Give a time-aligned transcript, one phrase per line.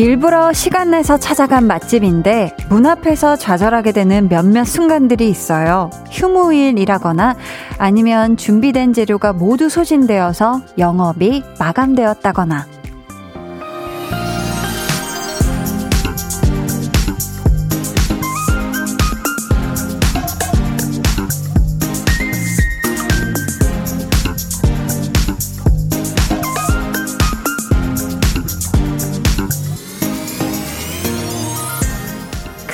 [0.00, 5.90] 일부러 시간 내서 찾아간 맛집인데 문 앞에서 좌절하게 되는 몇몇 순간들이 있어요.
[6.10, 7.36] 휴무일이라거나
[7.76, 12.79] 아니면 준비된 재료가 모두 소진되어서 영업이 마감되었다거나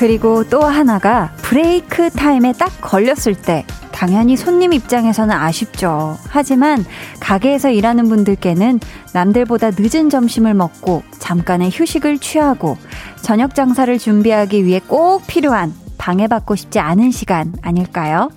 [0.06, 6.16] 그리고 또 하나가 break time에 딱 걸렸을 때 당연히 손님 입장에서는 아쉽죠.
[6.28, 6.84] 하지만
[7.18, 8.78] 가게에서 일하는 분들께는
[9.12, 12.76] 남들보다 늦은 점심을 먹고 잠깐의 휴식을 취하고
[13.20, 18.30] 저녁 장사를 준비하기 위해 꼭 필요한 방해받고 싶지 않은 시간 아닐까요?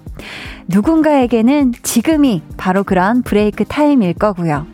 [0.68, 4.66] 누군가에게는 지금이 바로 그런 break time일 거고요.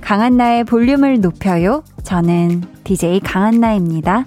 [0.00, 1.82] 강한나의 볼륨을 높여요.
[2.04, 4.26] 저는 DJ 강한나입니다.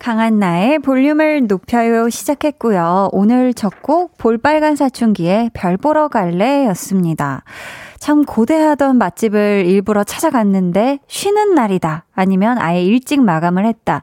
[0.00, 3.10] 강한 나의 볼륨을 높여요 시작했고요.
[3.12, 7.44] 오늘 첫 곡 볼빨간 사춘기의 별 보러 갈래 였습니다.
[7.98, 12.06] 참 고대하던 맛집을 일부러 찾아갔는데 쉬는 날이다.
[12.14, 14.00] 아니면 아예 일찍 마감을 했다.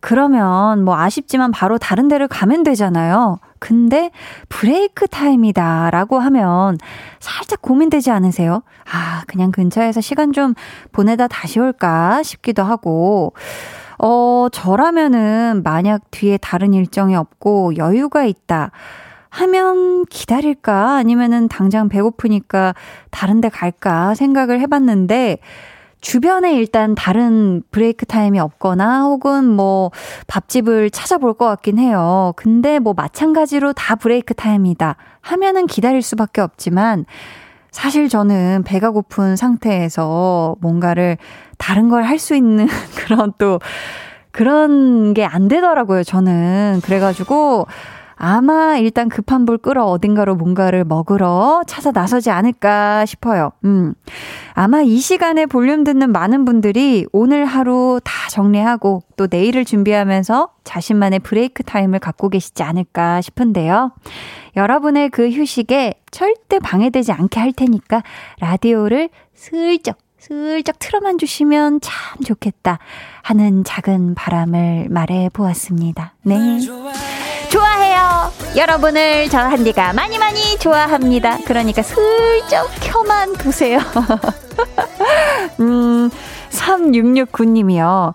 [0.00, 3.38] 그러면 뭐 아쉽지만 바로 다른 데를 가면 되잖아요.
[3.58, 4.10] 근데
[4.50, 6.76] 브레이크 타임이다 라고 하면
[7.20, 8.62] 살짝 고민되지 않으세요?
[8.92, 10.52] 아, 그냥 근처에서 시간 좀
[10.92, 13.32] 보내다 다시 올까 싶기도 하고.
[13.98, 18.70] 어, 저라면은 만약 뒤에 다른 일정이 없고 여유가 있다.
[19.30, 20.96] 하면 기다릴까?
[20.96, 22.74] 아니면은 당장 배고프니까
[23.10, 24.14] 다른 데 갈까?
[24.14, 25.38] 생각을 해봤는데,
[26.00, 29.90] 주변에 일단 다른 브레이크 타임이 없거나 혹은 뭐
[30.28, 32.32] 밥집을 찾아볼 것 같긴 해요.
[32.36, 37.04] 근데 뭐 마찬가지로 다 브레이크 타임이다 하면은 기다릴 수밖에 없지만
[37.72, 41.18] 사실 저는 배가 고픈 상태에서 뭔가를
[41.58, 43.60] 다른 걸 할 수 있는 그런 또
[44.30, 46.80] 그런 게 안 되더라고요, 저는.
[46.84, 47.66] 그래가지고
[48.20, 53.52] 아마 일단 급한 불 끄러 어딘가로 뭔가를 먹으러 찾아 나서지 않을까 싶어요.
[53.64, 53.94] 음.
[54.54, 61.20] 아마 이 시간에 볼륨 듣는 많은 분들이 오늘 하루 다 정리하고 또 내일을 준비하면서 자신만의
[61.20, 63.92] break time을 갖고 계시지 않을까 싶은데요.
[64.56, 68.02] 여러분의 그 휴식에 절대 방해되지 않게 할 테니까
[68.40, 72.78] 라디오를 슬쩍 슬쩍 틀어만 주시면 참 좋겠다
[73.22, 76.14] 하는 작은 바람을 말해 보았습니다.
[76.22, 76.58] 네.
[77.50, 78.32] 좋아해요.
[78.56, 81.38] 여러분을 저 한디가 많이 많이 좋아합니다.
[81.46, 83.78] 그러니까 슬쩍 켜만 두세요.
[85.60, 86.10] 음,
[86.50, 88.14] 3669님이요.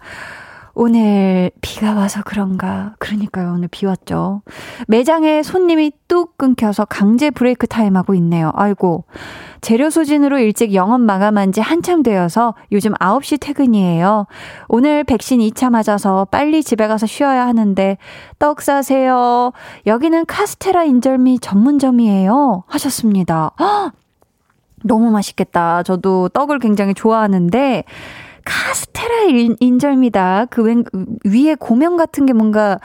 [0.76, 2.96] 오늘 비가 와서 그런가.
[2.98, 4.42] 그러니까요, 오늘 비 왔죠.
[4.88, 8.52] 매장에 손님이 뚝 끊겨서 강제 break time 하고 있네요.
[8.56, 9.06] 아이고.
[9.62, 14.26] 재료 소진으로 일찍 영업 마감한 지 한참 되어서 요즘 9시 퇴근이에요.
[14.68, 17.98] 오늘 백신 2차 맞아서 빨리 집에 가서 쉬어야 하는데
[18.40, 19.54] 떡 사세요.
[19.86, 22.64] 여기는 카스테라 인절미 전문점이에요.
[22.68, 23.52] 하셨습니다.
[23.60, 23.94] 헉!
[24.86, 25.82] 너무 맛있겠다.
[25.84, 27.86] 저도 떡을 굉장히 좋아하는데
[28.46, 29.24] 카스테라
[29.60, 30.84] 인절미다 그 위,
[31.26, 32.80] 위에 고명 같은 게 뭔가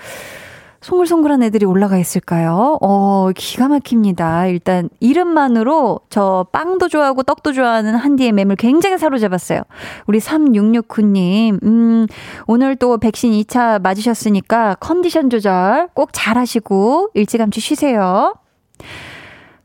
[0.81, 2.79] 송글송글한 애들이 올라가 있을까요?
[2.81, 4.47] 어, 기가 막힙니다.
[4.47, 9.63] 일단 이름만으로 저 빵도 좋아하고 떡도 좋아하는 한디의 맴을 굉장히 사로잡았어요.
[10.07, 12.07] 우리 3669님, 음,
[12.47, 18.35] 오늘 또 백신 2차 맞으셨으니까 컨디션 조절 꼭 잘 하시고 일찌감치 쉬세요.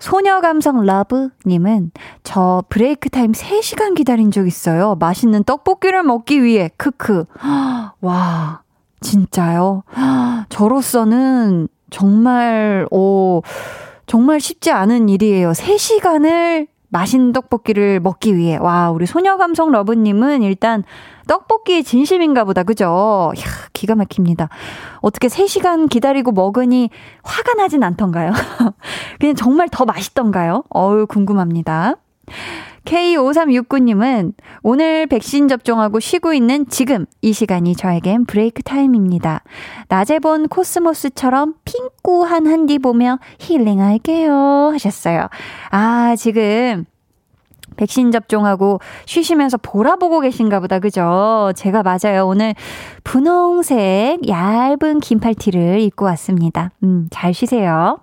[0.03, 1.91] 소녀 감성 러브님은
[2.23, 4.95] 저 break time 3시간 기다린 적 있어요.
[4.99, 6.69] 맛있는 떡볶이를 먹기 위해.
[6.75, 7.23] 크크.
[8.01, 8.63] 와,
[8.99, 9.83] 진짜요?
[10.49, 13.43] 저로서는 정말, 오,
[14.05, 15.51] 정말 쉽지 않은 일이에요.
[15.51, 18.55] 3시간을 맛있는 떡볶이를 먹기 위해.
[18.57, 20.83] 와, 우리 소녀 감성 러브님은 일단
[21.27, 22.61] 떡볶이의 진심인가 보다.
[22.61, 23.33] 그죠?
[23.35, 23.43] 이야,
[23.73, 24.49] 기가 막힙니다.
[25.01, 26.91] 어떻게 3시간 기다리고 먹으니
[27.23, 28.31] 화가 나진 않던가요?
[29.19, 30.63] 그냥 정말 더 맛있던가요?
[30.69, 31.95] 어우, 궁금합니다.
[32.85, 39.43] K5369님은 오늘 백신 접종하고 쉬고 있는 지금 이 시간이 저에겐 브레이크 타임입니다.
[39.87, 45.27] 낮에 본 코스모스처럼 핑크한 한디 보며 힐링할게요 하셨어요.
[45.71, 46.85] 아, 지금
[47.75, 50.79] 백신 접종하고 쉬시면서 보라 보고 계신가 보다.
[50.79, 51.51] 그죠?
[51.55, 52.27] 제가 맞아요.
[52.27, 52.53] 오늘
[53.03, 56.69] 분홍색 얇은 긴팔티를 입고 왔습니다.
[56.83, 58.02] 음, 잘 쉬세요.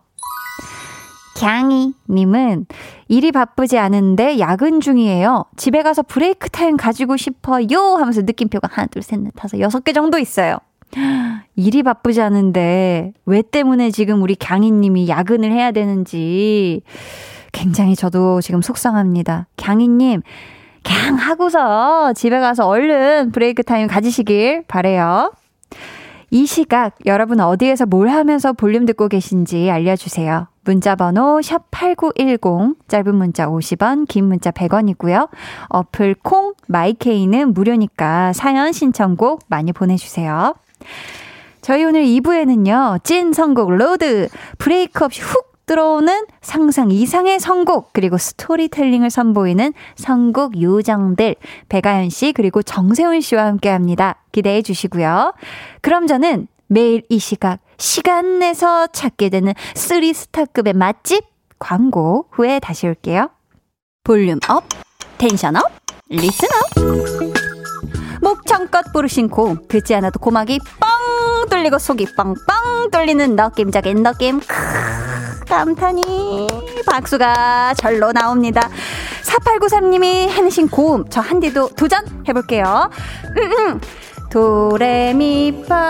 [1.41, 2.67] 강희님은
[3.09, 5.47] 일이 바쁘지 않은데 야근 중이에요.
[5.57, 9.93] 집에 가서 break time 가지고 싶어요 하면서 느낌표가 하나, 둘, 셋, 넷, 다섯, 여섯 개
[9.93, 10.59] 정도 있어요.
[11.57, 16.83] 일이 바쁘지 않은데 왜 때문에 지금 우리 강희님이 야근을 해야 되는지
[17.53, 19.47] 굉장히 저도 지금 속상합니다.
[19.57, 20.23] 강희님,
[20.85, 25.33] 강 하고서 집에 가서 얼른 break time 가지시길 바래요.
[26.33, 30.47] 이 시각 여러분 어디에서 뭘 하면서 볼륨 듣고 계신지 알려주세요.
[30.65, 35.29] 문자 번호 샵8910 짧은 문자 50원 긴 문자 100원이고요.
[35.69, 40.55] 어플 콩 마이케이는 무료니까 사연 신청곡 많이 보내주세요.
[41.63, 43.03] 저희 오늘 2부에는요.
[43.03, 44.29] 찐 선곡 road
[44.59, 51.37] 브레이크 없이 훅 들어오는 상상 이상의 선곡 그리고 스토리텔링을 선보이는 선곡 요정들
[51.69, 54.17] 배가연 씨 그리고 정세훈 씨와 함께합니다.
[54.33, 55.33] 기대해 주시고요.
[55.81, 61.25] 그럼 저는 매일 이 시각 시간 내서 찾게 되는 three star급의 맛집
[61.61, 63.31] 광고 후에 다시 올게요.
[64.03, 64.65] volume up,
[65.19, 65.71] tension up,
[66.09, 66.81] listen up.
[68.23, 74.41] 목청껏 부르신 고 듣지 않아도 고막이 뻥 뚫리고 속이 뻥뻥 뚫리는 느낌적인 느낌.
[75.51, 76.47] 감탄이
[76.87, 78.71] 박수가 절로 나옵니다.
[79.25, 82.89] 4893님이 해내신 고음 저 한디도 도전해볼게요.
[83.37, 83.81] 음, 음.
[84.31, 85.81] 도레미파솔라시도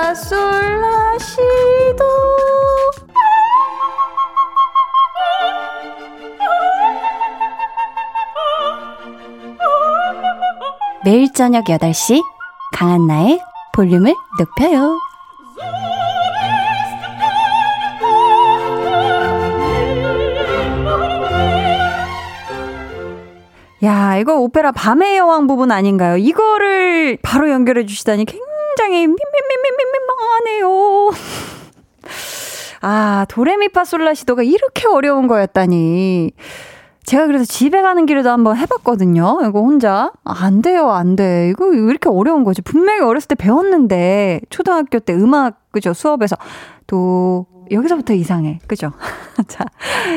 [11.04, 12.22] 매일 저녁 8시
[12.72, 13.40] 강한나의
[13.72, 14.98] 볼륨을 높여요.
[23.82, 26.18] 야, 이거 오페라 밤의 여왕 부분 아닌가요?
[26.18, 31.10] 이거를 바로 연결해 주시다니 굉장히 민민민민민민하네요.
[32.82, 36.32] 아, 도레미파솔라시도가 이렇게 어려운 거였다니.
[37.04, 39.38] 제가 그래서 집에 가는 길에도 한번 해봤거든요.
[39.48, 40.12] 이거 혼자.
[40.24, 41.48] 안 돼요, 안 돼.
[41.50, 42.60] 이거 왜 이렇게 어려운 거지?
[42.62, 45.94] 분명히 어렸을 때 배웠는데, 초등학교 때 음악, 그죠?
[45.94, 46.36] 수업에서.
[46.86, 48.58] 또, 여기서부터 이상해.
[48.66, 48.92] 그죠?
[49.48, 49.64] 자,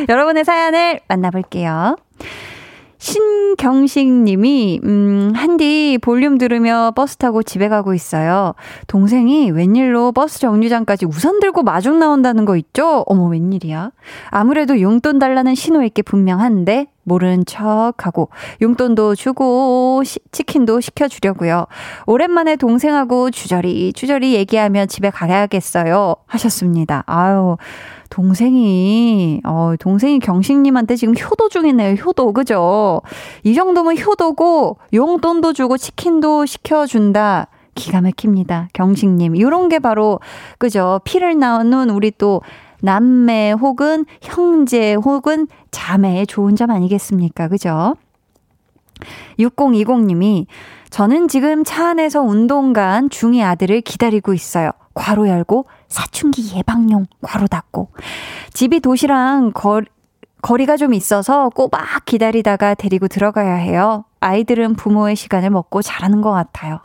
[0.09, 1.95] 여러분의 사연을 만나볼게요.
[3.03, 8.53] 신경식 님이, 음, 한디 볼륨 들으며 버스 타고 집에 가고 있어요.
[8.87, 13.03] 동생이 웬일로 버스 정류장까지 우산 들고 마중 나온다는 거 있죠?
[13.07, 13.91] 어머, 웬일이야?
[14.29, 18.29] 아무래도 용돈 달라는 신호일 게 분명한데, 모른 척 하고,
[18.61, 21.65] 용돈도 주고, 시, 치킨도 시켜주려고요.
[22.05, 26.15] 오랜만에 동생하고 주저리, 주저리 얘기하며 집에 가야겠어요.
[26.25, 27.03] 하셨습니다.
[27.05, 27.57] 아유.
[28.13, 31.95] 동생이, 어, 동생이 경식님한테 지금 효도 중이네요.
[31.95, 33.01] 효도, 그죠?
[33.41, 37.47] 이 정도면 효도고, 용돈도 주고 치킨도 시켜준다.
[37.73, 38.69] 기가 막힙니다.
[38.73, 39.39] 경식님.
[39.39, 40.19] 요런 게 바로,
[40.59, 41.01] 그죠?
[41.05, 42.43] 피를 나눈 우리 또
[42.81, 47.47] 남매 혹은 형제 혹은 자매의 좋은 점 아니겠습니까?
[47.47, 47.95] 그죠?
[49.39, 50.45] 6020님이
[50.91, 54.69] 저는 지금 차 안에서 운동 간 중2 아들을 기다리고 있어요.
[54.93, 57.89] 괄호 열고 사춘기 예방용 괄호 닫고
[58.53, 59.81] 집이 도시랑 거,
[60.41, 64.05] 거리가 좀 있어서 꼬박 기다리다가 데리고 들어가야 해요.
[64.19, 66.79] 아이들은 부모의 시간을 먹고 자라는 것 같아요.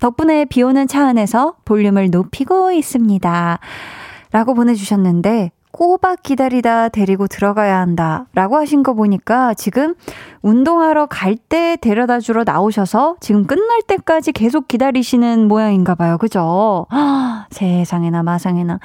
[0.00, 3.58] 덕분에 비 오는 차 안에서 볼륨을 높이고 있습니다.
[4.32, 8.26] 라고 보내주셨는데, 꼬박 기다리다 데리고 들어가야 한다.
[8.34, 9.94] 라고 하신 거 보니까 지금
[10.42, 16.18] 운동하러 갈 때 데려다 주러 나오셔서 지금 끝날 때까지 계속 기다리시는 모양인가 봐요.
[16.18, 16.86] 그죠?
[16.90, 18.78] 아, 세상에나 마상에나.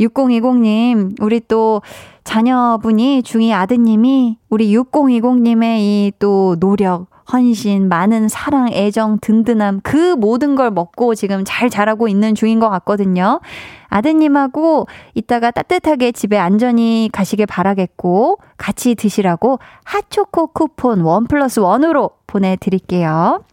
[0.00, 1.82] 6020님, 우리 또
[2.24, 10.54] 자녀분이 중이 아드님이 우리 6020님의 이 또 노력, 헌신, 많은 사랑, 애정, 든든함, 그 모든
[10.56, 13.40] 걸 먹고 지금 잘 자라고 있는 중인 것 같거든요.
[13.88, 23.44] 아드님하고 이따가 따뜻하게 집에 안전히 가시길 바라겠고, 같이 드시라고 핫초코 쿠폰 원 플러스 원으로 보내드릴게요.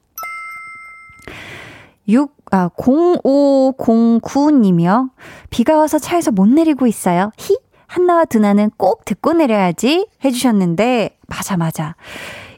[2.08, 5.10] 6, 아, 0509님이요.
[5.50, 7.32] 비가 와서 차에서 못 내리고 있어요.
[7.38, 7.58] 히?
[7.88, 11.96] 한나와 두나는 꼭 듣고 내려야지 해주셨는데, 맞아, 맞아.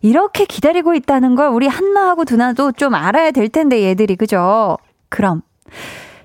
[0.01, 4.77] 이렇게 기다리고 있다는 걸 우리 한나하고 두나도 좀 알아야 될 텐데, 얘들이, 그죠?
[5.10, 5.41] 그럼,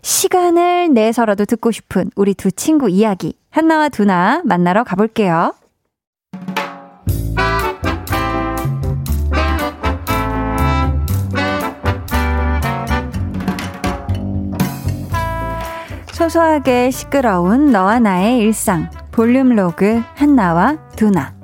[0.03, 5.55] 시간을 내서라도 듣고 싶은 우리 두 친구 이야기, 한나와 두나 만나러 가볼게요.
[16.13, 21.35] 소소하게 시끄러운 너와 나의 일상 볼륨 로그 한나와 두나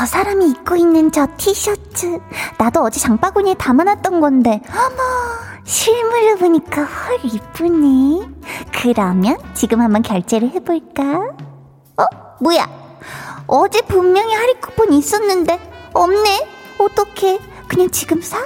[0.00, 2.18] 저 사람이 입고 있는 저 티셔츠.
[2.56, 4.62] 나도 어제 장바구니에 담아놨던 건데.
[4.70, 8.26] 어머, 실물로 보니까 헐 이쁘네.
[8.72, 11.02] 그러면 지금 한번 결제를 해볼까?
[11.98, 12.04] 어?
[12.40, 12.66] 뭐야?
[13.46, 15.60] 어제 분명히 할인 쿠폰 있었는데
[15.92, 16.48] 없네.
[16.78, 17.38] 어떡해?
[17.68, 18.38] 그냥 지금 사?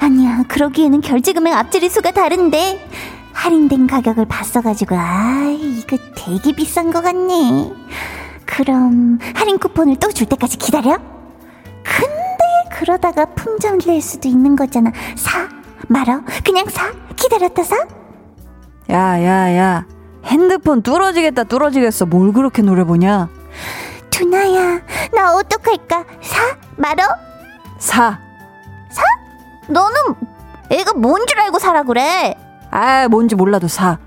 [0.00, 2.88] 아니야, 그러기에는 결제 금액 앞자리 수가 다른데.
[3.34, 7.72] 할인된 가격을 봤어가지고, 아, 이거 되게 비싼 것 같네.
[8.52, 10.96] 그럼, 할인 쿠폰을 또 줄 때까지 기다려?
[11.84, 14.90] 근데, 그러다가 품절 될 수도 있는 거잖아.
[15.16, 15.48] 사?
[15.88, 16.22] 말어?
[16.44, 16.90] 그냥 사?
[17.14, 17.76] 기다렸다 사?
[18.90, 19.86] 야, 야, 야.
[20.24, 22.06] 핸드폰 뚫어지겠다, 뚫어지겠어.
[22.06, 23.28] 뭘 그렇게 노래 보냐?
[24.10, 24.80] 두나야,
[25.14, 26.04] 나 어떡할까?
[26.22, 26.56] 사?
[26.76, 27.02] 말어?
[27.78, 28.18] 사.
[28.90, 29.02] 사?
[29.68, 29.94] 너는
[30.70, 32.34] 애가 뭔 줄 알고 사라 그래?
[32.70, 33.98] 아, 뭔지 몰라도 사.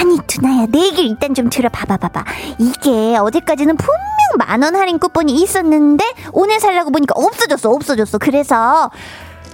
[0.00, 2.24] 아니, 두나야, 내 얘기를 일단 좀 들어봐봐, 봐봐.
[2.58, 3.98] 이게 어제까지는 분명
[4.38, 8.18] 만원 할인 쿠폰이 있었는데, 오늘 살라고 보니까 없어졌어, 없어졌어.
[8.18, 8.90] 그래서.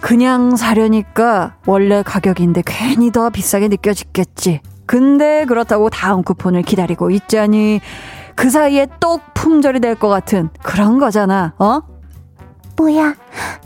[0.01, 4.61] 그냥 사려니까 원래 가격인데 괜히 더 비싸게 느껴지겠지.
[4.85, 7.81] 근데 그렇다고 다음 쿠폰을 기다리고 있자니,
[8.37, 11.81] 그 사이에 또 품절이 될 것 같은 그런 거잖아, 어?
[12.77, 13.15] 뭐야,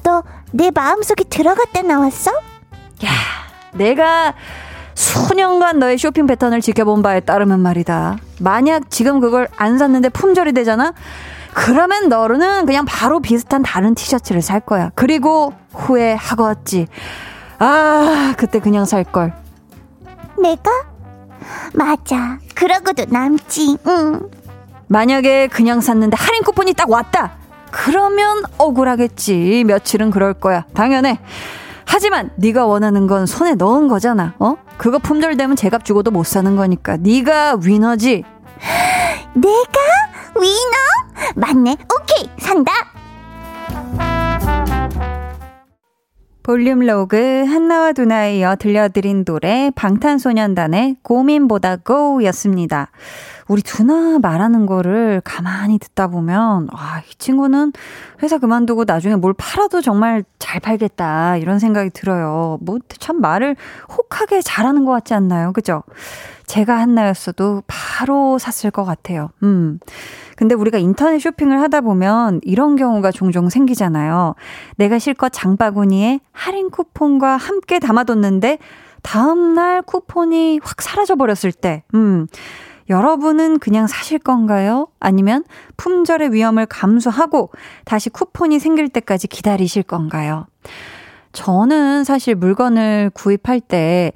[0.05, 2.31] 너 내 마음속에 들어갔다 나왔어?
[3.05, 3.11] 야,
[3.75, 4.33] 내가
[4.99, 8.17] 수년간 너의 쇼핑 패턴을 지켜본 바에 따르면 말이다.
[8.41, 10.93] 만약 지금 그걸 안 샀는데 품절이 되잖아?
[11.55, 14.91] 그러면 너는 그냥 바로 비슷한 다른 티셔츠를 살 거야.
[14.97, 16.89] 그리고 후회하겠지.
[17.61, 19.33] 아, 그때 그냥 살 걸.
[20.37, 20.69] 내가?
[21.75, 22.39] 맞아.
[22.57, 23.79] 그러고도 남지.
[23.87, 24.29] 응.
[24.89, 27.35] 만약에 그냥 샀는데 할인 쿠폰이 딱 왔다.
[27.71, 29.63] 그러면 억울하겠지.
[29.65, 30.65] 며칠은 그럴 거야.
[30.75, 31.21] 당연해.
[31.91, 34.35] 하지만 네가 원하는 건 손에 넣은 거잖아.
[34.39, 34.57] 어?
[34.77, 38.25] 그거 품절되면 제값 주고도 못 사는 거니까 네가 위너지.
[39.35, 39.81] 내가
[40.39, 41.35] 위너?
[41.35, 41.73] 맞네.
[41.73, 42.31] 오케이.
[42.39, 42.73] 산다.
[46.43, 52.91] 볼륨 로그 한나와 두나에 이어 들려드린 노래 방탄소년단의 고민보다 고였습니다.
[53.49, 57.73] 우리 두나 말하는 거를 가만히 듣다 보면, 아, 이 친구는
[58.23, 61.39] 회사 그만두고 나중에 뭘 팔아도 정말 잘 팔겠다.
[61.39, 62.59] 이런 생각이 들어요.
[62.61, 63.57] 뭐, 참 말을
[63.89, 65.53] 혹하게 잘하는 것 같지 않나요?
[65.53, 65.83] 그죠?
[66.47, 69.31] 제가 한나였어도 바로 샀을 것 같아요.
[69.43, 69.79] 음.
[70.37, 74.35] 근데 우리가 인터넷 쇼핑을 하다 보면 이런 경우가 종종 생기잖아요.
[74.77, 78.59] 내가 실컷 장바구니에 할인 쿠폰과 함께 담아뒀는데
[79.03, 82.27] 다음날 쿠폰이 확 사라져버렸을 때, 음.
[82.89, 84.89] 여러분은 그냥 사실 건가요?
[85.01, 85.45] 아니면
[85.77, 87.51] 품절의 위험을 감수하고
[87.85, 90.47] 다시 쿠폰이 생길 때까지 기다리실 건가요?
[91.33, 94.13] 저는 사실 물건을 구입할 때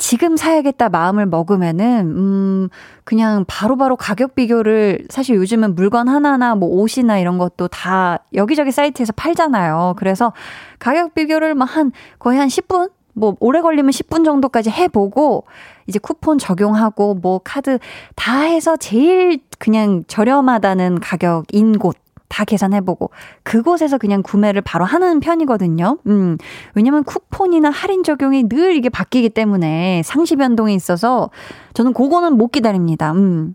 [0.00, 2.68] 지금 사야겠다 마음을 먹으면은, 음,
[3.04, 8.72] 그냥 바로바로 바로 가격 비교를 사실 요즘은 물건 하나나 뭐 옷이나 이런 것도 다 여기저기
[8.72, 9.94] 사이트에서 팔잖아요.
[9.98, 10.32] 그래서
[10.78, 12.90] 가격 비교를 뭐 한, 거의 한 10분?
[13.12, 15.44] 뭐 오래 걸리면 10분 정도까지 해보고
[15.86, 17.78] 이제 쿠폰 적용하고 뭐 카드
[18.14, 21.96] 다 해서 제일 그냥 저렴하다는 가격인 곳
[22.30, 23.10] 다 계산해보고
[23.42, 25.98] 그곳에서 그냥 구매를 바로 하는 편이거든요.
[26.06, 26.38] 음,
[26.74, 31.30] 왜냐면 쿠폰이나 할인 적용이 늘 이게 바뀌기 때문에 상시 변동이 있어서
[31.74, 33.12] 저는 그거는 못 기다립니다.
[33.12, 33.54] 음.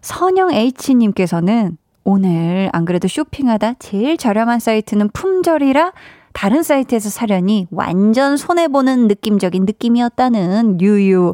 [0.00, 5.92] 선영 H님께서는 오늘 안 그래도 쇼핑하다 제일 저렴한 사이트는 품절이라
[6.38, 11.32] 다른 사이트에서 사려니 완전 손해보는 느낌적인 느낌이었다는 유유.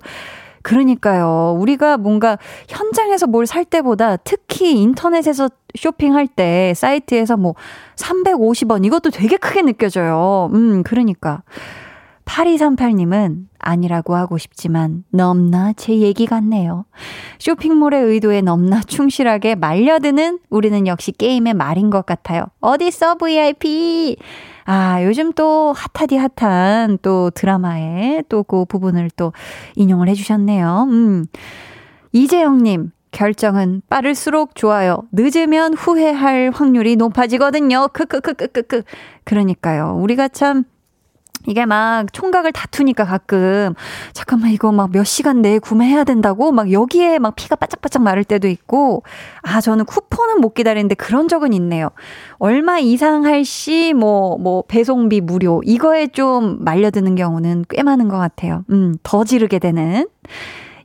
[0.63, 1.59] 그러니까요.
[1.59, 2.39] 우리가 뭔가
[2.71, 7.55] 현장에서 뭘 살 때보다 특히 인터넷에서 쇼핑할 때 사이트에서 뭐
[7.97, 10.49] 350원 이것도 되게 크게 느껴져요.
[10.55, 11.43] 음, 그러니까.
[12.25, 16.87] 8238님은 아니라고 하고 싶지만 넘나 제 얘기 같네요.
[17.41, 22.47] 쇼핑몰의 의도에 넘나 충실하게 말려드는 우리는 역시 게임의 말인 것 같아요.
[22.61, 24.17] 어디서 VIP?
[24.67, 29.33] 아, 요즘 또 핫하디 핫한 또 드라마에 또 그 부분을 또
[29.77, 30.87] 인용을 해주셨네요.
[30.91, 31.27] 음.
[32.13, 35.03] 이재영님, 결정은 빠를수록 좋아요.
[35.13, 37.89] 늦으면 후회할 확률이 높아지거든요.
[37.93, 38.83] 크크크크크크.
[39.25, 39.97] 그러니까요.
[40.01, 40.65] 우리가 참
[41.47, 43.75] 이게 막 총각을 다투니까 가끔
[44.13, 48.49] 잠깐만 이거 막 몇 시간 내에 구매해야 된다고 막 여기에 막 피가 바짝바짝 마를 때도
[48.49, 49.03] 있고
[49.43, 51.91] 아 저는 쿠폰은 못 기다리는데 그런 적은 있네요.
[52.39, 58.17] 얼마 이상 할 시 뭐뭐 뭐 배송비 무료 이거에 좀 말려드는 경우는 꽤 많은 것
[58.19, 58.65] 같아요.
[58.71, 60.07] 음, 더 지르게 되는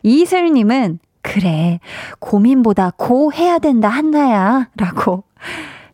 [0.04, 1.80] 이슬 님은 그래.
[2.20, 5.24] 고민보다 고 해야 된다 한나야라고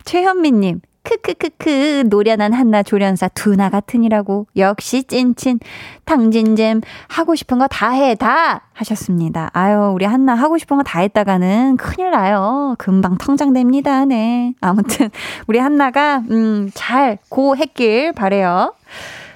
[0.05, 5.59] 최현미 님 크크크크 노련한 한나 조련사 두나 같으니라고 역시 찐친
[6.05, 9.49] 탕진잼 하고 싶은 거 다 해 다 하셨습니다.
[9.53, 12.75] 아유 우리 한나 하고 싶은 거 다 했다가는 큰일 나요.
[12.77, 14.05] 금방 텅장됩니다.
[14.05, 15.09] 네 아무튼
[15.47, 18.73] 우리 한나가 음잘 고했길 바래요.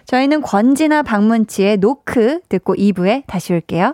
[0.06, 3.94] 저희는 권지나 박문치의 노크 듣고 2부에 다시 올게요.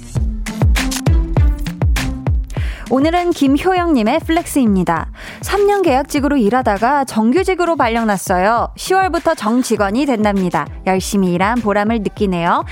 [2.93, 5.11] 오늘은 김효영님의 flex입니다.
[5.43, 8.73] 3년 계약직으로 일하다가 정규직으로 발령났어요.
[8.75, 10.67] 10월부터 정직원이 된답니다.
[10.85, 12.65] 열심히 일한 보람을 느끼네요.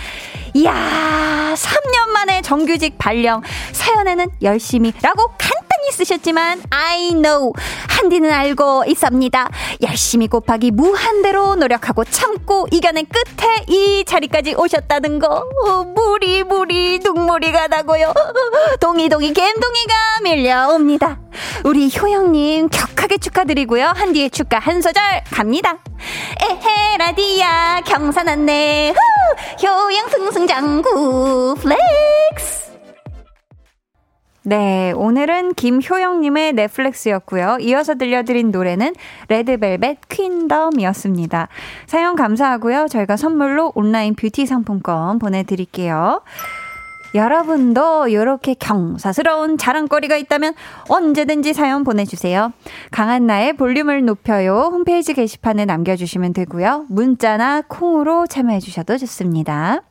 [0.56, 0.74] 이야,
[1.56, 3.42] 3년 만에 정규직 발령.
[3.72, 7.54] 사연에는 열심히 라고 간 단히 쓰셨지만, I know.
[7.88, 9.50] 한디는 알고 있습니다.
[9.82, 15.46] 열심히 곱하기 무한대로 노력하고 참고 이겨낸 끝에 이 자리까지 오셨다는 거.
[15.66, 18.14] 어, 무리, 무리, 눈물이가 나고요.
[18.82, 19.94] 동이동이 갬동이가
[20.24, 21.20] 밀려옵니다.
[21.64, 23.94] 우리 효영님 격하게 축하드리고요.
[23.96, 25.78] 한디의 축하 한 소절 갑니다.
[26.42, 29.66] 에헤 라디야 경사났네 후!
[29.66, 32.49] 효영 승승장구 flex
[34.50, 37.58] 네, 오늘은 김효영님의 네, flex였고요.
[37.62, 38.96] 이어서 들려드린 노래는
[39.28, 41.50] Red Velvet Queendom이었습니다.
[41.86, 42.88] 사연 감사하고요.
[42.90, 46.24] 저희가 선물로 온라인 뷰티 상품권 보내드릴게요.
[47.14, 50.56] 여러분도 이렇게 경사스러운 자랑거리가 있다면
[50.88, 52.52] 언제든지 사연 보내주세요.
[52.90, 54.70] 강한나의 볼륨을 높여요.
[54.72, 56.88] 홈페이지 게시판에 남겨주시면 되고요.
[56.90, 59.84] 문자나 콩으로 참여해주셔도 좋습니다.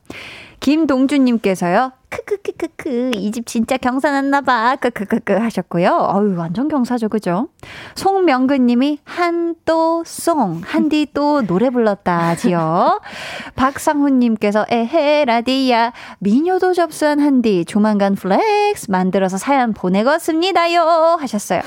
[0.59, 1.93] 김동준님께서요.
[2.09, 5.89] 크크크크크 이 집 진짜 경사 났나봐 크크크크 하셨고요.
[6.11, 7.49] 어유 완전 경사죠 그죠?
[7.95, 12.99] 송명근님이 한또송 한디 또 노래 불렀다지요.
[13.55, 20.81] 박상훈님께서 에헤 라디야 미녀도 접수한 한디 조만간 flex 만들어서 사연 보내겠습니다요
[21.19, 21.61] 하셨어요.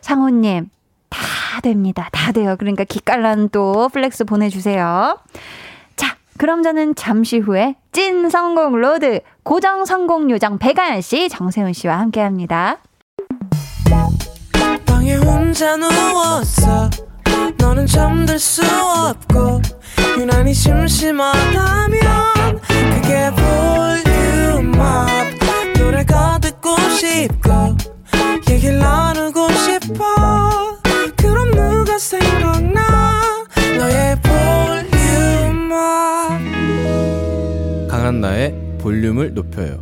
[0.00, 0.70] 상훈님
[1.10, 2.08] 다 됩니다.
[2.12, 2.56] 다 돼요.
[2.58, 5.18] 그러니까 기깔난 또 flex 보내주세요.
[6.38, 12.20] 그럼 저는 잠시 후에 찐 선곡 road 고정 선곡 요정 백아연 씨, 정세운 씨와 함께
[12.20, 12.78] 합니다.
[38.02, 39.78] 강한나의 볼륨을 높여요.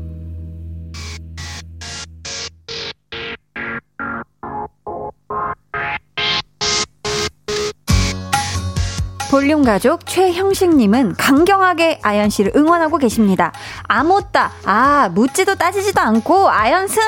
[9.31, 13.53] 볼륨 가족 최형식님은 강경하게 아연 씨를 응원하고 계십니다.
[13.85, 17.01] 아무따, 아, 묻지도 따지지도 않고 아연 승!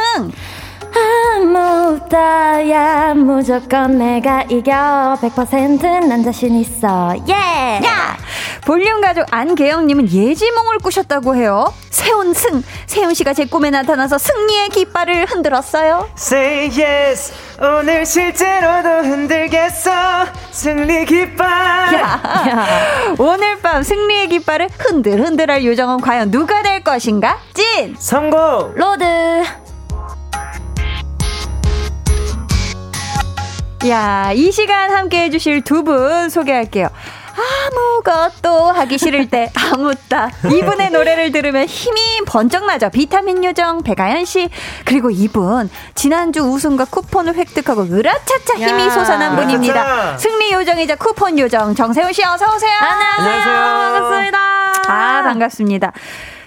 [1.42, 7.33] 아무따야 무조건 내가 이겨 100%난 자신 있어 yeah!
[7.33, 7.87] Yeah!
[7.87, 8.22] 야!
[8.64, 11.72] 볼륨 가족 안계영님은 예지몽을 꾸셨다고 해요.
[11.90, 16.09] 세운 승 세운 씨가 제 꿈에 나타나서 승리의 깃발을 흔들었어요.
[16.16, 19.90] Say yes 오늘 실제로도 흔들겠어
[20.53, 21.48] 승리 깃발.
[21.94, 22.66] 야, 야.
[23.18, 27.38] 오늘 밤 승리의 깃발을 흔들흔들할 요정은 과연 누가 될 것인가?
[27.55, 29.05] 찐 선곡 road.
[33.88, 36.87] 야, 이 시간 함께 해주실 두 분 소개할게요.
[37.35, 42.90] 아무것도 하기 싫을 때 아무따 이분의 노래를 들으면 힘이 번쩍 나죠.
[42.90, 44.49] 비타민 요정 배가연 씨
[44.85, 50.18] 그리고 이분 지난주 우승과 쿠폰을 획득하고 으라차차 힘이 솟아난 분입니다.
[50.18, 52.73] 승리 요정이자 쿠폰 요정 정세훈 씨 어서 오세요.
[52.81, 53.55] 안녕하세요.
[53.55, 54.38] 반갑습니다.
[54.88, 55.92] 아 반갑습니다.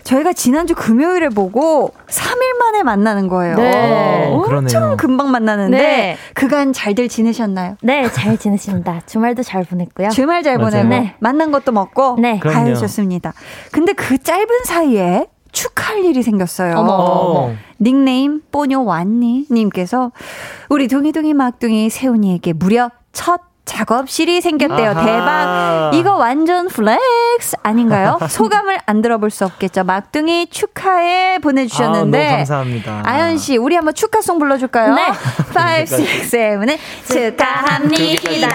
[0.06, 3.56] 저희가 지난주 금요일에 보고 3일 만에 만나는 거예요.
[3.56, 4.28] 네.
[4.32, 4.98] 엄청 그러네요.
[4.98, 6.18] 금방 만나는데 네.
[6.36, 7.76] 그간 잘들 지내셨나요?
[7.82, 9.02] 네, 잘 지냈습니다.
[9.08, 10.10] 주말도 잘 보냈고요.
[10.10, 10.60] 주말 잘.
[10.60, 11.16] 보내고 네.
[11.20, 12.40] 만난 것도 먹고 네.
[12.40, 13.34] 가해주셨습니다.
[13.72, 16.76] 근데 그 짧은 사이에 축하할 일이 생겼어요.
[16.78, 17.54] 어머, 어머.
[17.82, 19.48] 닉네임 뽀뇨 왔니?
[19.50, 20.12] 님께서
[20.70, 24.92] 우리 동이동이 막둥이 세운이에게 무려 첫 작업실이 생겼대요.
[24.92, 25.06] 아하.
[25.06, 25.92] 대박.
[25.96, 28.20] 이거 완전 flex 아닌가요?
[28.30, 29.84] 소감을 안 들어볼 수 없겠죠.
[29.84, 32.18] 막둥이 축하해 보내주셨는데.
[32.18, 33.02] 아, 너무 감사합니다.
[33.06, 34.94] 아연 씨, 우리 한번 축하송 불러줄까요?
[34.94, 35.02] 네.
[35.08, 35.12] 5,
[35.82, 35.88] 6,
[36.32, 38.50] 7에 축하합니다.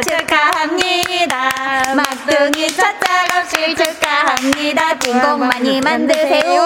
[0.00, 1.50] 축하합니다.
[1.94, 4.98] 막둥이 첫 작업실 축하합니다.
[4.98, 6.62] 빈곡 많이 만드세요.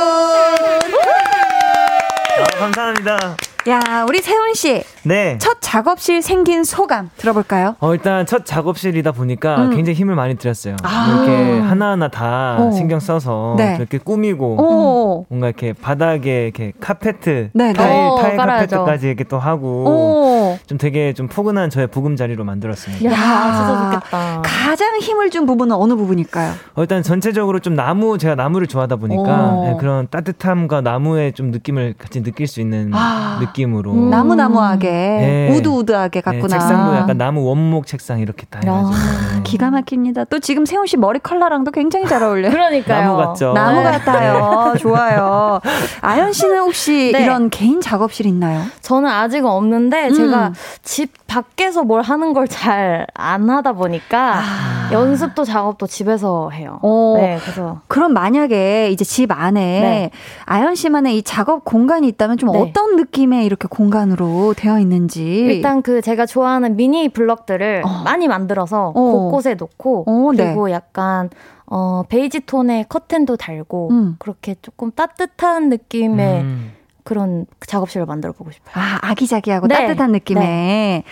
[2.37, 3.37] 아, 감사합니다.
[3.69, 5.37] 야, 우리 세훈 씨, 네.
[5.39, 7.77] 첫 작업실 생긴 소감 들어볼까요?
[7.81, 9.71] 어, 일단 첫 작업실이다 보니까 음.
[9.71, 10.77] 굉장히 힘을 많이 들였어요.
[10.83, 11.07] 아.
[11.09, 12.71] 이렇게 하나하나 다 어.
[12.73, 13.77] 신경 써서 네.
[13.79, 15.27] 이렇게 꾸미고 오.
[15.29, 17.73] 뭔가 이렇게 바닥에 이렇게 카페트, 네, 네.
[17.73, 18.37] 타일, 어, 타일.
[18.37, 20.59] 카페트까지 이렇게 또 하고 오.
[20.67, 23.05] 좀 되게 좀 포근한 저의 보금자리로 만들었습니다.
[23.05, 23.53] 야, 야.
[23.55, 24.43] 진짜 좋겠다.
[24.45, 26.53] 가장 힘을 준 부분은 어느 부분일까요?
[26.77, 29.65] 어, 일단 전체적으로 좀 나무 제가 나무를 좋아하다 보니까 오.
[29.65, 33.39] 네, 그런 따뜻함과 나무의 좀 느낌을 같이 느낄 수 있는 아.
[33.41, 34.11] 느낌으로 음.
[34.11, 35.51] 나무나무하게, 네.
[35.57, 36.49] 우드우드하게 네, 갔구나.
[36.49, 39.41] 책상도 약간 나무 원목 책상 이렇게 다 해가지고 네.
[39.45, 40.25] 기가 막힙니다.
[40.25, 42.51] 또 지금 세훈 씨 머리 컬러랑도 굉장히 잘 어울려요.
[42.53, 43.05] 그러니까요.
[43.05, 43.53] 나무 같죠?
[43.53, 43.85] 나무 네.
[43.85, 44.75] 같아요.
[44.81, 45.61] 좋아요.
[46.01, 47.25] 아연 씨는 혹시 네.
[47.25, 48.63] 이런 개인 작업실 있나요?
[48.81, 50.15] 저는 아직은 없는데 음.
[50.15, 50.53] 제가
[50.83, 54.89] 집 밖에서 뭘 하는 걸 잘 안 하다 보니까 아.
[54.93, 56.79] 연습도 작업도 집에서 해요.
[56.83, 57.15] 어.
[57.19, 60.11] 네, 그래서 그럼 만약에 이제 집 안에 네.
[60.45, 62.61] 아연 씨만의 이 작업 공간이 있다면 좀 네.
[62.61, 65.25] 어떤 느낌의 이렇게 공간으로 되어 있 는지.
[65.25, 68.03] 일단 그 제가 좋아하는 미니 블럭들을 어.
[68.05, 68.93] 많이 만들어서 어.
[68.93, 70.47] 곳곳에 놓고 어, 네.
[70.47, 71.31] 그리고 약간
[71.67, 74.17] 어 베이지 톤의 커튼도 달고 음.
[74.19, 76.73] 그렇게 조금 따뜻한 느낌의 음.
[77.05, 78.73] 그런 작업실을 만들어 보고 싶어요.
[78.75, 79.75] 아, 아기자기하고 네.
[79.75, 81.05] 따뜻한 느낌의.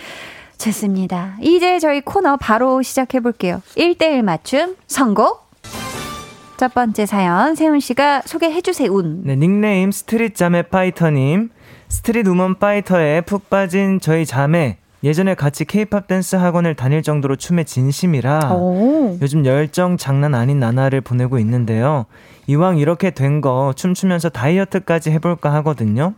[0.57, 1.35] 좋습니다.
[1.41, 3.61] 이제 저희 코너 바로 시작해 볼게요.
[3.75, 5.43] 1대1 맞춤 선곡.
[6.57, 8.89] 첫 번째 사연 세운 씨가 소개해 주세요.
[9.01, 11.49] 네, 닉네임 street 자매 fighter님.
[11.93, 14.77] Street Woman Fighter에 푹 빠진 저희 자매.
[15.03, 19.17] 예전에 같이 케이팝 댄스 학원을 다닐 정도로 춤에 진심이라 오.
[19.21, 22.05] 요즘 열정 장난 아닌 나날을 보내고 있는데요.
[22.47, 26.15] 이왕 이렇게 된 거 춤추면서 다이어트까지 해볼까 하거든요.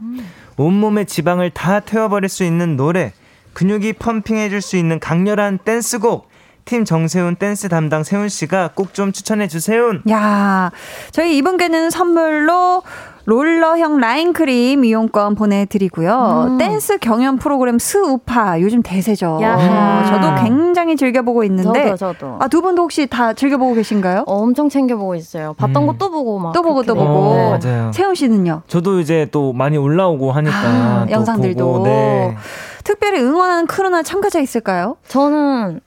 [0.55, 3.11] 온몸의 지방을 다 태워버릴 수 있는 노래,
[3.53, 6.29] 근육이 pumping해줄 수 있는 강렬한 댄스곡,
[6.63, 9.91] 팀 정세운 댄스 담당 세운 씨가 꼭 좀 추천해 주세요.
[10.09, 10.71] 야,
[11.11, 12.81] 저희 이분께는 선물로
[13.27, 16.45] 롤러형 라인 크림 이용권 보내드리고요.
[16.51, 16.57] 음.
[16.59, 19.39] 댄스 경연 프로그램 스우파 요즘 대세죠.
[19.41, 20.01] 야하.
[20.01, 21.85] 어, 저도 굉장히 즐겨보고 있는데.
[21.85, 24.25] 저도 저도 아, 두 분도 혹시 다 즐겨보고 계신가요?
[24.27, 25.53] 어, 엄청 챙겨보고 있어요.
[25.53, 25.87] 봤던 음.
[25.87, 27.05] 거 또 보고 막 또 보고 또 보고.
[27.05, 27.45] 돼요.
[27.47, 27.91] 어, 맞아요.
[27.91, 28.61] 세운 씨는요?
[28.67, 31.65] 저도 이제 또 많이 올라오고 하니까 아, 또 영상들도.
[31.65, 32.35] 보고, 네.
[32.83, 34.97] 특별히 응원하는 crew나 참가자 있을까요?
[35.07, 35.79] 저는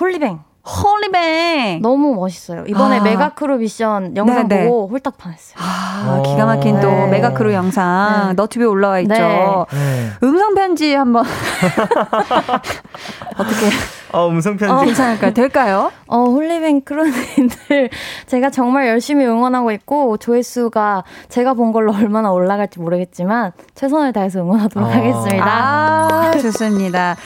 [0.00, 0.38] HolyBang
[0.70, 1.82] HolyBang.
[1.82, 2.64] 너무 멋있어요.
[2.66, 3.02] 이번에 아.
[3.02, 4.68] mega crew mission 영상 네네.
[4.68, 5.56] 보고 홀딱 반했어요.
[5.58, 7.06] 아, 기가 막힌 또 네.
[7.08, 8.32] mega crew 영상 네.
[8.34, 9.66] 너튜브에 올라와 있죠.
[9.72, 9.78] 네.
[9.78, 10.10] 네.
[10.22, 11.24] 음성 편지 한번
[13.36, 13.66] 어떻게
[14.12, 14.72] 어, 음성 편지.
[14.72, 14.80] 어.
[14.80, 15.32] 괜찮을까요?
[15.32, 15.92] 될까요?
[16.06, 17.90] 어, HolyBang crew님들
[18.26, 24.88] 제가 정말 열심히 응원하고 있고 조회수가 제가 본 걸로 얼마나 올라갈지 모르겠지만 최선을 다해서 응원하도록
[24.88, 24.92] 어.
[24.92, 25.44] 하겠습니다.
[25.46, 27.16] 아, 좋습니다.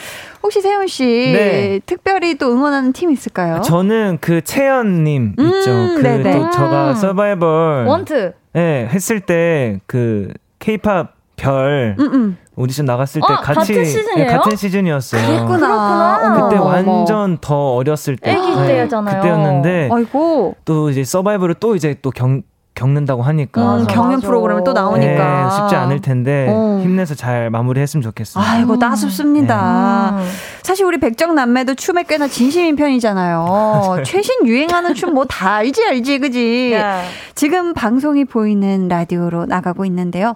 [0.44, 1.80] 혹시 세훈 씨 네.
[1.86, 3.62] 특별히 또 응원하는 팀 있을까요?
[3.62, 5.70] 저는 그 채연님 음, 있죠.
[5.96, 6.32] 그 네네.
[6.38, 6.94] 또 제가 음.
[6.94, 8.34] 서바이벌 원트.
[8.52, 10.28] 네, 했을 때 그
[10.58, 12.36] 케이팝 별 음, 음.
[12.56, 14.16] 오디션 나갔을 때 어, 같이 같은 시즌이에요?
[14.30, 15.26] 네, 같은 시즌이었어요.
[15.46, 16.20] 그렇구나.
[16.22, 16.60] 어머, 그때.
[16.60, 19.16] 완전 더 어렸을 때 애기 네, 때였잖아요.
[19.22, 20.54] 그때였는데 아이고.
[20.66, 22.28] 또 이제 서바이벌을 또 이제 또 겪,
[22.74, 24.26] 겪는다고 하니까 음, 경연 맞아.
[24.26, 26.80] 프로그램을 또 나오니까 네, 쉽지 않을 텐데 어.
[26.82, 28.44] 힘내서 잘 마무리했으면 좋겠어요.
[28.44, 30.16] 아이고 따숩습니다.
[30.18, 30.28] 음.
[30.62, 34.02] 사실 우리 백정 남매도 춤에 꽤나 진심인 편이잖아요.
[34.04, 36.70] 최신 유행하는 춤 뭐 다 알지 알지 그지.
[36.72, 37.04] 네.
[37.34, 40.34] 지금 방송이 보이는 라디오로 나가고 있는데요.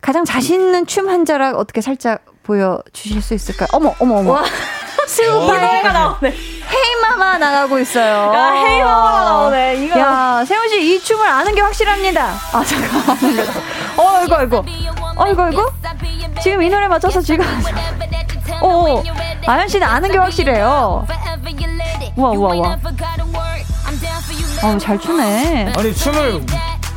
[0.00, 3.68] 가장 자신 있는 춤 한 자락 어떻게 살짝 보여주실 수 있을까요?
[3.72, 4.42] 어머 어머 어머.
[5.06, 6.34] 스우파의 노래가 나오네.
[6.70, 8.32] 헤이마마 나가고 있어요.
[8.34, 9.84] 야, 헤이마마가 나오네.
[9.84, 9.98] 이거.
[10.00, 12.34] 야, 세훈 씨 이 춤을 아는 게 확실합니다.
[12.52, 13.18] 아, 잠깐만.
[13.96, 14.64] 어, 이거, 이거.
[15.16, 15.70] 어, 이거, 이거?
[16.42, 17.44] 지금 이 노래 맞춰서 지금.
[18.62, 19.02] 오, 오.
[19.46, 21.06] 아연 씨는 아는 게 확실해요.
[22.16, 22.76] 우와, 우와, 우와.
[24.62, 25.72] 어, 잘 추네.
[25.76, 26.40] 아니 춤을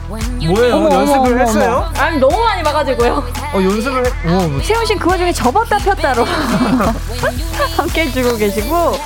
[0.10, 0.76] 뭐예요?
[0.76, 1.92] 어머, 연습을 어머, 어머, 했어요?
[1.98, 3.24] 아니, 너무 많이 봐가지고요.
[3.54, 4.12] 어 연습을 했.
[4.26, 6.26] 어, 세훈 씨는 그 와중에 접었다 폈다로
[7.78, 8.98] 함께 해주고 계시고.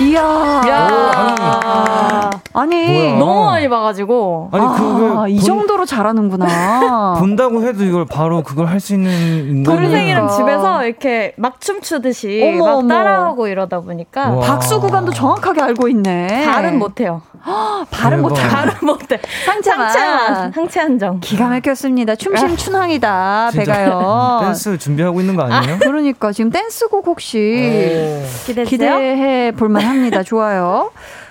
[0.00, 0.20] 이야.
[0.66, 2.30] 야.
[2.52, 2.84] 아니.
[2.84, 3.18] 뭐야.
[3.18, 4.48] 너무 많이 봐가지고.
[4.52, 7.14] 아니 아, 이 본- 정도로 잘하는구나.
[7.20, 10.36] 본다고 해도 이걸 바로 그걸 할 수 있는 동생이랑 그러니까.
[10.36, 12.88] 집에서 이렇게 막 춤추듯이 어머, 막 어머.
[12.88, 14.46] 따라하고 이러다 보니까 우와.
[14.46, 16.46] 박수 구간도 정확하게 알고 있네.
[16.46, 17.22] 발은 못해요.
[17.90, 18.16] 대박.
[18.20, 18.42] 못해.
[18.48, 19.20] 발은 못해.
[19.46, 20.54] 상쾌한 상체 맛.
[20.54, 21.20] 상체 안정.
[21.20, 22.14] 기가 막혔습니다.
[22.16, 23.50] 춤심 춘항이다.
[23.54, 24.40] 배가요.
[24.44, 25.74] 댄스 준비하고 있는 거 아니에요?
[25.76, 28.22] 아, 그러니까 지금 댄스곡 혹시
[28.66, 30.22] 기대해 볼만 합니다.
[30.22, 30.90] 좋아요.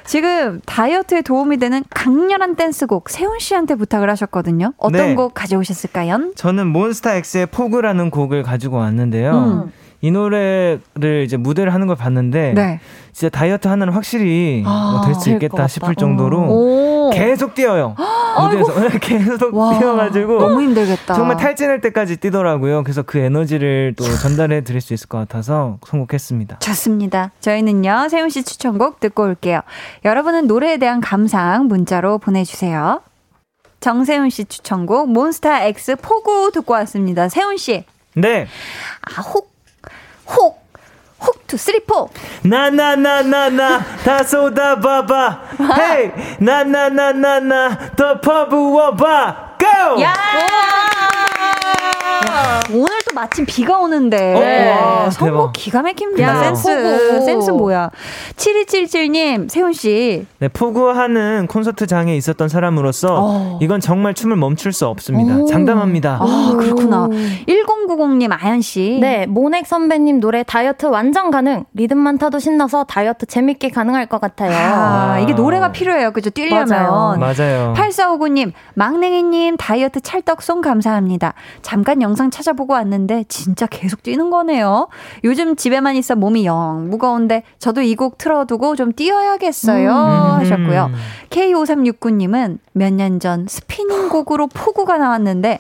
[0.10, 4.74] 지금 다이어트에 도움이 되는 강렬한 댄스곡 세운 씨한테 부탁을 하셨거든요.
[4.78, 5.14] 어떤 네.
[5.14, 6.32] 곡 가져오셨을까요?
[6.34, 9.32] 저는 MONSTA X의 폭우라는 곡을 가지고 왔는데요.
[9.68, 9.72] 음.
[10.02, 12.80] 이 노래를 이제 무대를 하는 걸 봤는데 네.
[13.12, 17.10] 진짜 다이어트 하나는 확실히 아, 뭐 될수 있겠다 싶을 정도로 오.
[17.10, 17.96] 계속 뛰어요.
[18.40, 21.16] 무대에서 계속 와, 뛰어가지고 너무 힘들겠다.
[21.16, 22.84] 정말 탈진할 때까지 뛰더라고요.
[22.84, 26.60] 그래서 그 에너지를 또 전달해 드릴 수 있을 것 같아서 선곡했습니다.
[26.60, 27.32] 좋습니다.
[27.42, 29.60] 저희는요 세운 씨 추천곡 듣고 올게요.
[30.06, 33.02] 여러분은 노래에 대한 감상 문자로 보내주세요.
[33.82, 37.28] 정세운 씨 추천곡 MONSTA X 폭우 듣고 왔습니다.
[37.28, 37.84] 세운 씨.
[38.16, 38.48] 네.
[39.02, 39.49] 아, 혹
[40.38, 40.60] 혹,
[41.22, 42.10] 혹, two, three, four.
[42.44, 45.40] 나, 나, 나, 나, 나, 다 쏟아봐봐.
[45.78, 49.50] hey, 나, 나, 나, 나, 나, 더 퍼부어봐.
[49.60, 50.02] go!
[50.02, 50.14] 야!
[52.72, 55.10] 오늘 또 마침 비가 오는데 네.
[55.12, 56.44] 선곡 기가 막힙니다.
[56.44, 56.68] 센스.
[57.12, 57.26] 포구.
[57.26, 57.90] 센스 뭐야.
[58.36, 60.26] 7277님, 세훈 씨.
[60.38, 63.60] 네, 포구하는 콘서트장에 있었던 사람으로서 어.
[63.62, 65.38] 이건 정말 춤을 멈출 수 없습니다.
[65.38, 65.46] 오.
[65.48, 66.20] 장담합니다.
[66.22, 67.08] 아, 그렇구나.
[67.48, 69.00] 1090님, 아연 씨.
[69.02, 71.66] 네, 모넥 선배님 노래 다이어트 완전 가능.
[71.74, 74.52] 리듬만 타도 신나서 다이어트 재밌게 가능할 것 같아요.
[74.56, 76.12] 아, 이게 노래가 필요해요.
[76.12, 76.30] 그죠?
[76.30, 76.68] 뛰려면.
[76.68, 77.16] 맞아요.
[77.20, 77.74] 맞아요.
[77.76, 81.34] 8459님, 막냉이님 다이어트 찰떡송 감사합니다.
[81.64, 84.88] 잠깐 영상 찾아보고 왔는데 진짜 계속 뛰는 거네요.
[85.24, 89.90] 요즘 집에만 있어 몸이 영 무거운데 저도 이 곡 틀어두고 좀 뛰어야겠어요.
[89.92, 90.40] 음.
[90.40, 90.90] 하셨고요.
[91.30, 95.60] K5369님은 몇 년 전 스피닝 곡으로 폭우가 나왔는데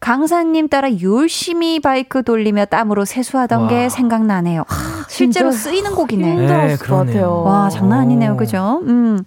[0.00, 3.68] 강사님 따라 열심히 바이크 돌리며 땀으로 세수하던 와.
[3.68, 4.64] 게 생각나네요.
[4.66, 6.30] 하, 실제로 쓰이는 곡이네.
[6.36, 7.42] 힘들었을 네, 것 같아요.
[7.44, 8.36] 와, 장난 아니네요.
[8.36, 8.80] 그죠?
[8.84, 9.22] 음.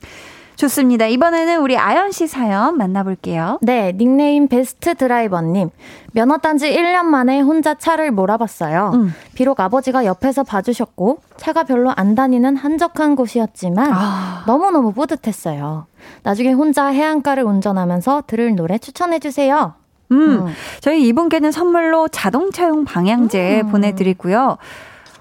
[0.55, 1.07] 좋습니다.
[1.07, 3.59] 이번에는 우리 아연 씨 사연 만나볼게요.
[3.61, 5.69] 네, 닉네임 베스트 드라이버님.
[6.13, 8.91] 면허 딴지 1년 만에 혼자 차를 몰아봤어요.
[8.93, 9.13] 음.
[9.33, 14.43] 비록 아버지가 옆에서 봐주셨고, 차가 별로 안 다니는 한적한 곳이었지만, 아.
[14.45, 15.87] 너무너무 뿌듯했어요.
[16.21, 19.73] 나중에 혼자 해안가를 운전하면서 들을 노래 추천해주세요.
[20.11, 20.53] 음, 음.
[20.79, 23.71] 저희 이분께는 선물로 자동차용 방향제 음.
[23.71, 24.57] 보내드리고요.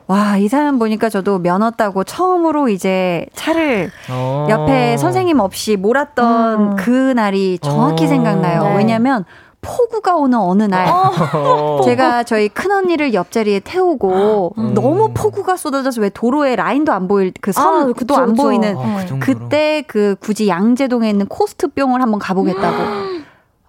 [0.07, 4.47] 와, 이 사연 보니까 저도 면허 따고 처음으로 이제 차를 어.
[4.51, 6.77] 옆에 선생님 없이 몰았던 음.
[6.77, 8.09] 그 날이 정확히 어.
[8.09, 8.62] 생각나요.
[8.65, 8.77] 네.
[8.79, 9.25] 왜냐면
[9.62, 11.81] 폭우가 오는 어느 날 어.
[11.85, 14.75] 제가 저희 큰 언니를 옆자리에 태우고 음.
[14.75, 19.19] 너무 폭우가 쏟아져서 왜 도로에 라인도 안 보일 그 선도 아, 안 보이는 어, 그
[19.21, 22.77] 그때 그 굳이 양재동에 있는 코스트병을 한번 가보겠다고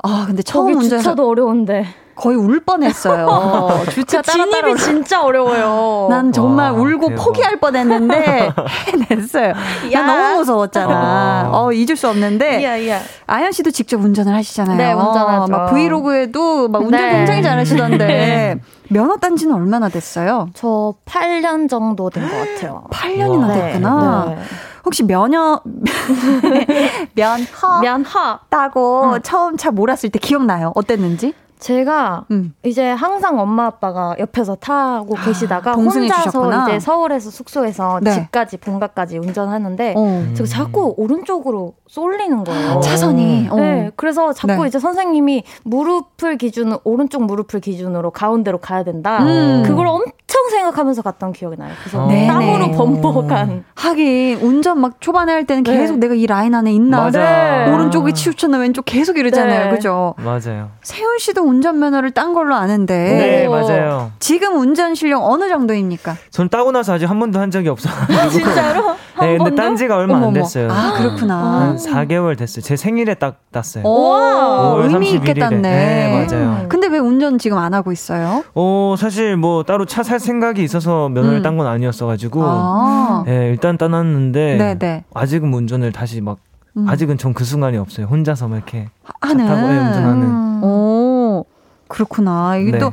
[0.02, 3.86] 아 근데 처음 운전해서 주차도 어려운데 거의 울 뻔했어요.
[3.91, 6.08] 주차 그 따라 진입이 진짜 어려워요.
[6.10, 7.23] 난 정말 와, 울고 대박.
[7.23, 8.52] 포기할 뻔했는데
[9.10, 9.54] 해냈어요.
[9.91, 11.49] 난 너무 무서웠잖아.
[11.52, 12.63] 어, 잊을 수 없는데.
[12.63, 12.99] 야, 야.
[13.28, 14.78] 아연 씨도 직접 운전을 하시잖아요.
[14.78, 15.52] 네, 운전하죠.
[15.52, 17.12] 막 브이로그에도 막 운전 네.
[17.17, 17.97] 굉장히 잘하시던데.
[18.06, 18.60] 네.
[18.89, 20.49] 면허 딴 지는 얼마나 됐어요?
[20.54, 22.84] 저 8년 정도 된 것 같아요.
[22.91, 23.54] 8년이나 와.
[23.54, 24.26] 됐구나.
[24.30, 24.38] 네.
[24.86, 25.62] 혹시 면허
[27.15, 29.19] 면허 면허 따고 응.
[29.23, 30.71] 처음 차 몰았을 때 기억나요?
[30.76, 31.34] 어땠는지?
[31.63, 32.54] 제가 음.
[32.65, 36.67] 이제 항상 엄마 아빠가 옆에서 타고 아, 계시다가 혼자서 주셨구나.
[36.67, 38.12] 이제 서울에서 숙소에서 네.
[38.12, 40.26] 집까지 본가까지 운전하는데 어.
[40.34, 42.82] 제가 자꾸 오른쪽으로 쏠리는 거예요.
[42.82, 43.47] 차선이.
[43.49, 43.56] 어.
[43.56, 43.91] 네.
[43.95, 44.67] 그래서 자꾸 네.
[44.67, 49.23] 이제 선생님이 무릎을 기준 오른쪽 무릎을 기준으로 가운데로 가야 된다.
[49.23, 49.63] 음.
[49.65, 50.12] 그걸 엄청
[50.52, 51.72] 생각하면서 갔던 기억이 나요.
[51.82, 52.28] 그래서 네.
[52.28, 53.63] 땀으로 범벅한.
[53.76, 55.78] 하긴 운전 막 초반에 할 때는 네.
[55.78, 57.02] 계속 내가 이 라인 안에 있나.
[57.02, 57.67] 맞아.
[57.74, 59.65] 오른쪽에 치우쳤나 왼쪽 계속 이러잖아요.
[59.65, 59.69] 네.
[59.72, 60.15] 그죠?
[60.17, 60.69] 맞아요.
[60.82, 62.93] 세훈 씨도 운전 면허를 딴 걸로 아는데.
[62.93, 64.12] 네, 맞아요.
[64.19, 66.15] 지금 운전 실력 어느 정도입니까?
[66.32, 67.93] 전 따고 나서 아직 한 번도 한 적이 없어요.
[68.30, 68.96] 진짜로?
[69.19, 70.28] 네, 근데 딴 지가 얼마 어머머.
[70.28, 70.69] 안 됐어요.
[70.72, 71.36] 아, 그렇구나.
[71.36, 72.62] 한 4개월 됐어요.
[72.63, 73.84] 제 생일에 딱 땄어요.
[73.86, 75.62] 오, 의미 있게 땄네.
[75.62, 76.65] 네, 맞아요.
[76.67, 78.43] 근데 왜 운전 지금 안 하고 있어요?
[78.56, 81.44] 어, 사실 뭐 따로 차 살 생각이 있어서 면허를 음.
[81.44, 82.42] 딴건 아니었어가지고.
[82.44, 83.24] 아.
[83.26, 84.58] 네, 일단 따놨는데.
[84.58, 84.80] 네네.
[84.80, 85.04] 네.
[85.14, 86.38] 아직은 운전을 다시 막
[86.78, 86.88] 음.
[86.90, 88.08] 아직은 전 그 순간이 없어요.
[88.08, 88.90] 혼자서 막 이렇게
[89.22, 89.46] 하는.
[89.48, 90.24] 차 타고 운전하는.
[90.24, 90.64] 음.
[90.64, 91.46] 오.
[91.88, 92.58] 그렇구나.
[92.58, 92.80] 이게 네.
[92.80, 92.92] 또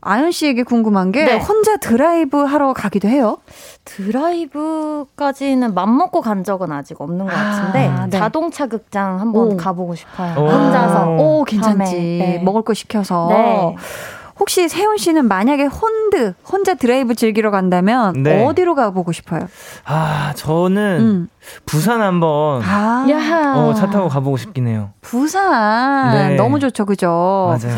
[0.00, 1.38] 아연 씨에게 궁금한 게 네.
[1.38, 3.36] 혼자 드라이브 하러 가기도 해요?
[3.84, 8.18] 드라이브까지는 맘먹고 간 적은 아직 없는 것 같은데 아, 네.
[8.18, 9.56] 자동차 극장 한번 오.
[9.56, 10.34] 가보고 싶어요.
[10.38, 10.48] 오.
[10.48, 11.10] 혼자서.
[11.18, 11.94] 오, 괜찮지.
[11.94, 12.42] 네.
[12.44, 13.74] 먹을 거 시켜서.
[14.40, 14.42] 네.
[14.42, 18.42] 혹시 세운 씨는 만약에 혼드 혼자 드라이브 즐기러 간다면 네.
[18.44, 19.46] 어디로 가보고 싶어요?
[19.84, 21.28] 아 저는 음.
[21.66, 23.04] 부산 한번 아.
[23.56, 24.90] 어, 차 타고 가보고 싶긴 해요.
[25.02, 26.36] 부산 네.
[26.36, 27.08] 너무 좋죠, 그죠?
[27.60, 27.76] 맞아요.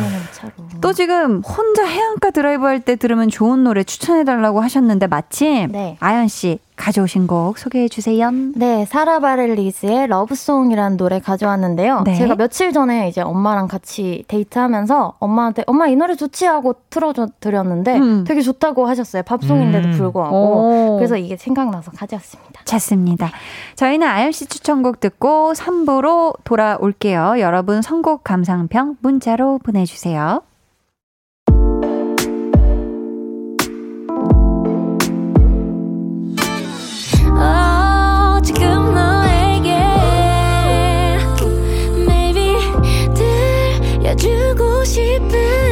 [0.81, 5.97] 또 지금 혼자 해안가 드라이브 할 때 들으면 좋은 노래 추천해 달라고 하셨는데 마침 네.
[6.01, 8.33] 아연 씨 가져오신 곡 소개해 주세요.
[8.57, 12.03] 네, Sara Bareilles의 Love Song이라는 노래 가져왔는데요.
[12.05, 12.17] 네.
[12.17, 17.99] 제가 며칠 전에 이제 엄마랑 같이 데이트하면서 엄마한테 엄마 이 노래 좋지 하고 틀어줘 드렸는데
[17.99, 18.25] 음.
[18.25, 19.23] 되게 좋다고 하셨어요.
[19.23, 19.93] 팝송인데도 음.
[19.93, 20.37] 불구하고.
[20.37, 20.97] 오.
[20.97, 22.65] 그래서 이게 생각나서 가져왔습니다.
[22.65, 23.31] 좋습니다.
[23.77, 27.37] 저희는 아연 씨 추천곡 듣고 3부로 돌아올게요.
[27.39, 30.43] 여러분 선곡 감상평 문자로 보내주세요.
[44.85, 45.72] 싶은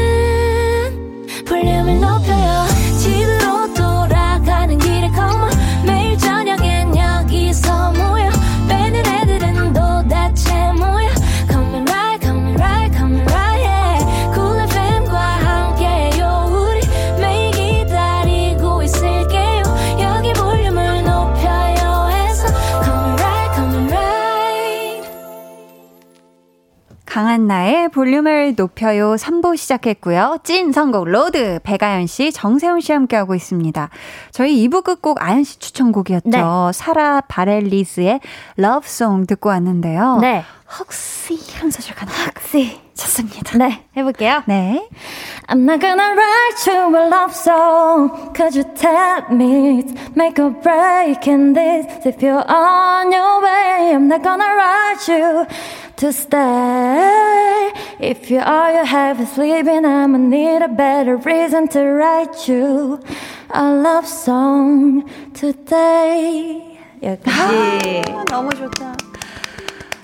[27.10, 30.38] 강한 나의 볼륨을 높여요 3부 시작했고요.
[30.44, 33.90] 찐 선곡 road 백아연 씨, 정세운 씨 함께하고 있습니다.
[34.30, 36.30] 저희 2부 끝곡 아연 씨 추천곡이었죠.
[36.30, 36.40] 네.
[36.72, 38.20] Sara Bareilles의
[38.54, 40.18] Love Song 듣고 왔는데요.
[40.20, 40.44] 네.
[40.78, 42.12] 혹시 이런 소절 가나?
[42.26, 43.58] 혹시 좋습니다.
[43.58, 44.44] 네, 해볼게요.
[44.46, 44.88] 네.
[45.48, 50.50] I'm not gonna write you a love song Cause you tell me it's make or
[50.62, 55.46] breaking this If you're on your way I'm not gonna write you
[55.99, 61.81] to stay If you are you have is leaving I'ma need a better reason to
[61.81, 62.99] write you
[63.49, 66.61] a love song today
[67.03, 68.95] 여기까지 아, 너무 좋다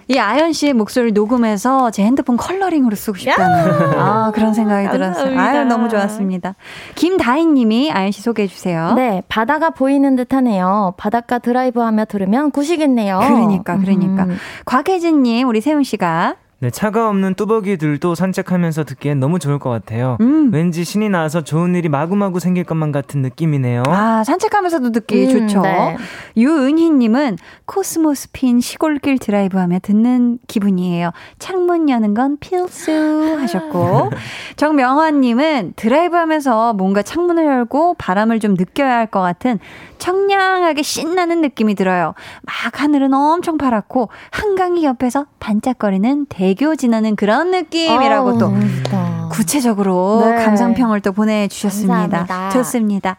[0.08, 5.38] 이 아연 씨의 목소리를 녹음해서 제 핸드폰 컬러링으로 쓰고 싶다는 아, 그런 생각이 들었어요.
[5.38, 6.54] 아유, 너무 좋았습니다.
[6.94, 8.92] 김다인 님이 아연 씨 소개해 주세요.
[8.94, 10.94] 네, 바다가 보이는 듯 하네요.
[10.96, 13.18] 바닷가 드라이브 하며 들으면 구시겠네요.
[13.18, 14.24] 그러니까, 그러니까.
[14.24, 14.36] 음.
[14.64, 20.16] 곽혜진 님, 우리 세훈 씨가 네, 차가 없는 뚜벅이들도 산책하면서 듣기엔 너무 좋을 것 같아요.
[20.22, 20.50] 음.
[20.54, 23.82] 왠지 신이 나서 좋은 일이 마구마구 생길 것만 같은 느낌이네요.
[23.88, 25.60] 아, 산책하면서도 듣기 음, 좋죠.
[25.60, 25.98] 네.
[26.38, 31.10] 유은희님은 코스모스 핀 시골길 드라이브 하며 듣는 기분이에요.
[31.38, 34.10] 창문 여는 건 필수 하셨고.
[34.56, 39.60] 정명환님은 드라이브 하면서 뭔가 창문을 열고 바람을 좀 느껴야 할 것 같은
[39.98, 42.14] 청량하게 신나는 느낌이 들어요.
[42.42, 49.28] 막 하늘은 엄청 파랗고 한강이 옆에서 반짝거리는 대교 지나는 그런 느낌이라고 어, 또 멋있다.
[49.32, 50.44] 구체적으로 네.
[50.44, 51.94] 감상평을 또 보내주셨습니다.
[51.94, 52.50] 감사합니다.
[52.50, 53.16] 좋습니다.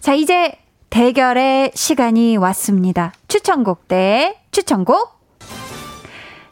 [0.00, 0.52] 자, 이제
[0.90, 3.12] 대결의 시간이 왔습니다.
[3.28, 5.18] 추천곡 대 추천곡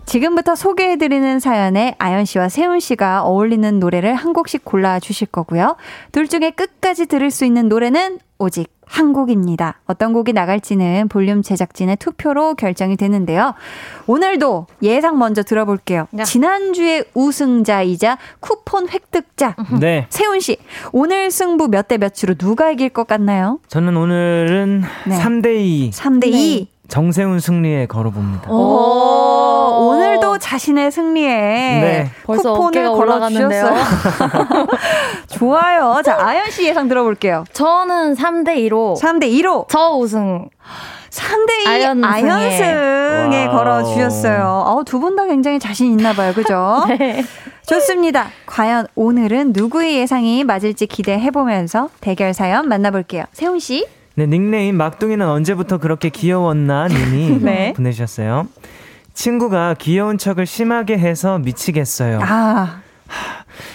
[0.07, 5.76] 지금부터 소개해드리는 사연에 아연 씨와 세훈 씨가 어울리는 노래를 한 곡씩 골라 주실 거고요.
[6.12, 9.81] 둘 중에 끝까지 들을 수 있는 노래는 오직 한 곡입니다.
[9.87, 13.55] 어떤 곡이 나갈지는 볼륨 제작진의 투표로 결정이 되는데요.
[14.07, 16.07] 오늘도 예상 먼저 들어볼게요.
[16.12, 16.22] 네.
[16.22, 19.57] 지난주에 우승자이자 쿠폰 획득자.
[19.81, 20.07] 네.
[20.11, 20.59] 세훈 씨,
[20.92, 23.59] 오늘 승부 몇 대 몇으로 누가 이길 것 같나요?
[23.68, 25.18] 저는 오늘은 네.
[25.18, 25.90] 3대 2.
[25.92, 26.68] 3대 2.
[26.88, 28.51] 정세훈 승리에 걸어봅니다.
[28.51, 32.11] 오, 오늘도 자신의 승리에 네.
[32.25, 33.75] 쿠폰을 걸어주셨어요.
[35.29, 36.01] 좋아요.
[36.05, 37.44] 자, 아연 씨 예상 들어볼게요.
[37.53, 38.99] 저는 3대2로.
[39.01, 39.66] 3대2로.
[39.68, 40.49] 저 우승.
[41.11, 44.64] 3대2 아연승에, 아연승에 걸어주셨어요.
[44.66, 46.33] 어, 두분 다 굉장히 자신 있나 봐요.
[46.35, 46.85] 그죠?
[46.99, 47.25] 네.
[47.66, 48.29] 좋습니다.
[48.46, 53.25] 과연 오늘은 누구의 예상이 맞을지 기대해보면서 대결 사연 만나볼게요.
[53.33, 53.87] 세훈 씨.
[54.18, 57.72] 네, 닉네임 막둥이는 언제부터 그렇게 귀여웠나 님이 네.
[57.74, 58.48] 보내주셨어요.
[59.12, 62.20] 친구가 귀여운 척을 심하게 해서 미치겠어요.
[62.22, 62.81] 아.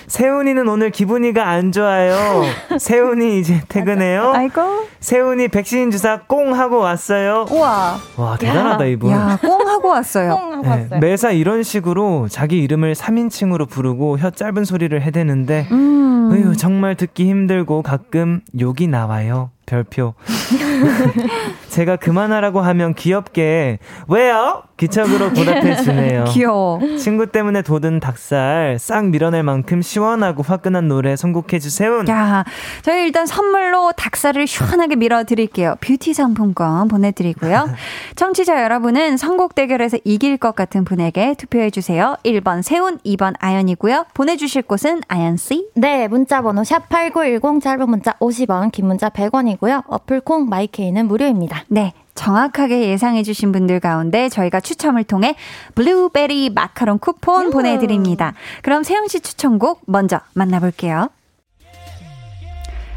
[0.08, 2.44] 세훈이는 오늘 기분이가 안 좋아요.
[2.78, 4.34] 세훈이 이제 퇴근해요.
[4.36, 4.62] 아이고.
[5.00, 7.46] 세훈이 백신 주사 꽁 하고 왔어요.
[7.50, 7.98] 우와.
[8.18, 9.12] 와, 대단하다, 야, 이분.
[9.12, 10.36] 야, 꽁 하고 왔어요.
[10.36, 11.00] 꽁 하고 네, 왔어요.
[11.00, 16.32] 매사 이런 식으로 자기 이름을 3인칭으로 부르고 혀 짧은 소리를 해대는데, 음.
[16.34, 19.50] 으유, 정말 듣기 힘들고 가끔 욕이 나와요.
[19.72, 20.14] 별표.
[21.72, 23.80] 제가 그만하라고 하면 귀엽게
[24.10, 24.64] 왜요?
[24.76, 26.26] 기척으로 보답해 주네요.
[26.34, 26.80] 귀여워.
[26.98, 32.04] 친구 때문에 돋은 닭살 싹 밀어낼 만큼 시원하고 화끈한 노래 선곡해 주세요.
[32.10, 32.44] 야,
[32.82, 35.76] 저희 일단 선물로 닭살을 시원하게 밀어 드릴게요.
[35.82, 37.70] 뷰티 상품권 보내 드리고요.
[38.16, 42.18] 청취자 여러분은 선곡 대결에서 이길 것 같은 분에게 투표해 주세요.
[42.26, 44.08] 1번 세운, 2번 아연이고요.
[44.14, 45.70] 보내 주실 곳은 아연 씨.
[45.76, 49.84] 네, 문자 번호 샵 8910 짧은 문자 50원, 긴 문자 100원이고요.
[49.88, 51.61] 어플 콩 마이케이는 무료입니다.
[51.68, 51.94] 네.
[52.14, 55.36] 정확하게 예상해 주신 분들 가운데 저희가 추첨을 통해
[55.76, 57.52] 블루베리 마카롱 쿠폰 음.
[57.52, 58.34] 보내드립니다.
[58.62, 61.10] 그럼 세영 씨 추천곡 먼저 만나볼게요.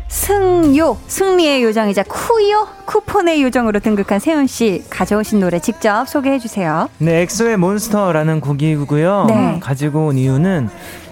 [0.09, 6.89] 승요, 승리의 요정이자 쿠요, 쿠폰의 요정으로 등극한 세훈 씨 가져오신 노래 직접 소개해 주세요.
[6.99, 9.25] 네, 엑소의 몬스터라는 곡이고요.
[9.29, 9.61] 네.
[9.61, 10.69] 가지고 온 이유는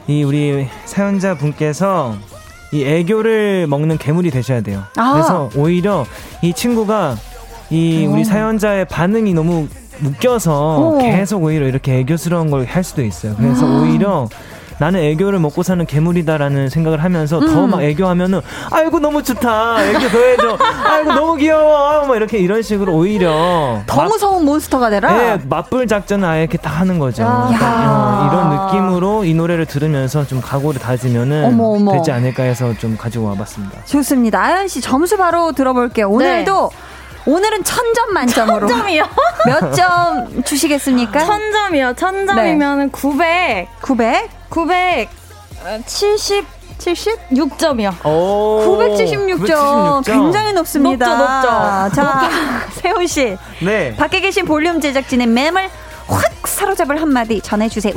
[0.07, 2.15] 이 우리 사연자 분께서
[2.73, 4.85] 이 애교를 먹는 괴물이 되셔야 돼요.
[4.97, 5.13] 아.
[5.13, 6.07] 그래서 오히려
[6.41, 7.17] 이 친구가
[7.73, 9.67] 이 우리 사연자의 반응이 너무
[10.05, 10.99] 웃겨서 오.
[10.99, 13.35] 계속 오히려 이렇게 애교스러운 걸 할 수도 있어요.
[13.37, 13.81] 그래서 아.
[13.81, 14.29] 오히려
[14.79, 17.47] 나는 애교를 먹고 사는 괴물이다라는 생각을 하면서 음.
[17.47, 22.93] 더막 애교하면은 아이고 너무 좋다 애교 더 해줘 아이고 너무 귀여워 뭐 이렇게 이런 식으로
[22.93, 28.29] 오히려 더 무서운 몬스터가 되라 네 맞불 작전을 아예 이렇게 다 하는 거죠 그러니까, 어,
[28.29, 31.93] 이런 느낌으로 이 노래를 들으면서 좀 각오를 다지면은 어머, 어머.
[31.93, 36.92] 되지 않을까 해서 좀 가지고 와봤습니다 좋습니다 아연 씨 점수 바로 들어볼게요 오늘도 네.
[37.27, 38.67] 오늘은 천 점 만점으로.
[38.67, 39.05] 천 점이요?
[39.47, 41.25] 몇 점 주시겠습니까?
[41.25, 41.95] 천 점이요.
[41.95, 42.89] 천 점이면 네.
[42.91, 43.69] 900.
[43.81, 44.29] 900?
[44.51, 46.47] 970
[46.79, 47.99] 76점이요.
[48.01, 50.03] 976점.
[50.03, 50.05] 976점.
[50.05, 51.07] 굉장히 높습니다.
[51.07, 51.95] 높죠, 높죠.
[51.95, 52.31] 자,
[52.75, 53.37] 세훈 씨.
[53.61, 53.95] 네.
[53.97, 55.71] 밖에 계신 볼륨 제작진의 맴을
[56.13, 57.95] 확 사로잡을 한마디 전해주세요.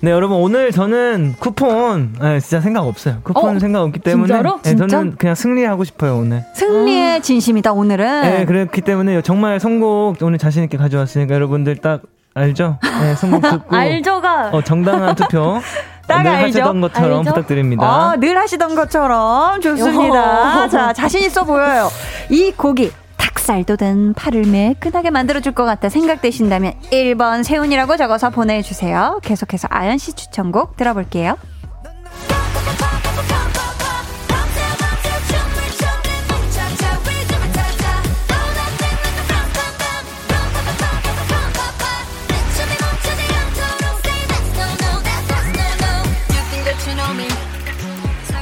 [0.00, 3.18] 네, 여러분 오늘 저는 쿠폰 네, 진짜 생각 없어요.
[3.22, 3.58] 쿠폰 어?
[3.58, 4.60] 생각 없기 때문에 진짜로?
[4.62, 6.44] 네, 저는 그냥 승리하고 싶어요 오늘.
[6.54, 7.22] 승리의 음.
[7.22, 8.22] 진심이다 오늘은.
[8.22, 12.02] 네, 그렇기 때문에 정말 선곡 오늘 자신 있게 가져왔으니까 여러분들 딱
[12.34, 12.78] 알죠?
[13.00, 15.60] 네, 선곡 듣고 알죠가 어, 정당한 투표
[16.06, 16.46] 딱늘 알죠?
[16.60, 17.30] 하시던 것처럼 알죠?
[17.30, 18.10] 부탁드립니다.
[18.10, 20.68] 어, 늘 하시던 것처럼 좋습니다.
[20.68, 21.88] 자, 자신 있어 보여요.
[22.30, 22.92] 이 곡이
[23.26, 29.20] 닭살도 든 팔을 매끈하게 만들어줄 것 같다 생각되신다면 1번 세훈이라고 적어서 보내주세요.
[29.22, 31.36] 계속해서 아연 씨 추천곡 들어볼게요.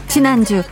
[0.09, 0.63] 지난주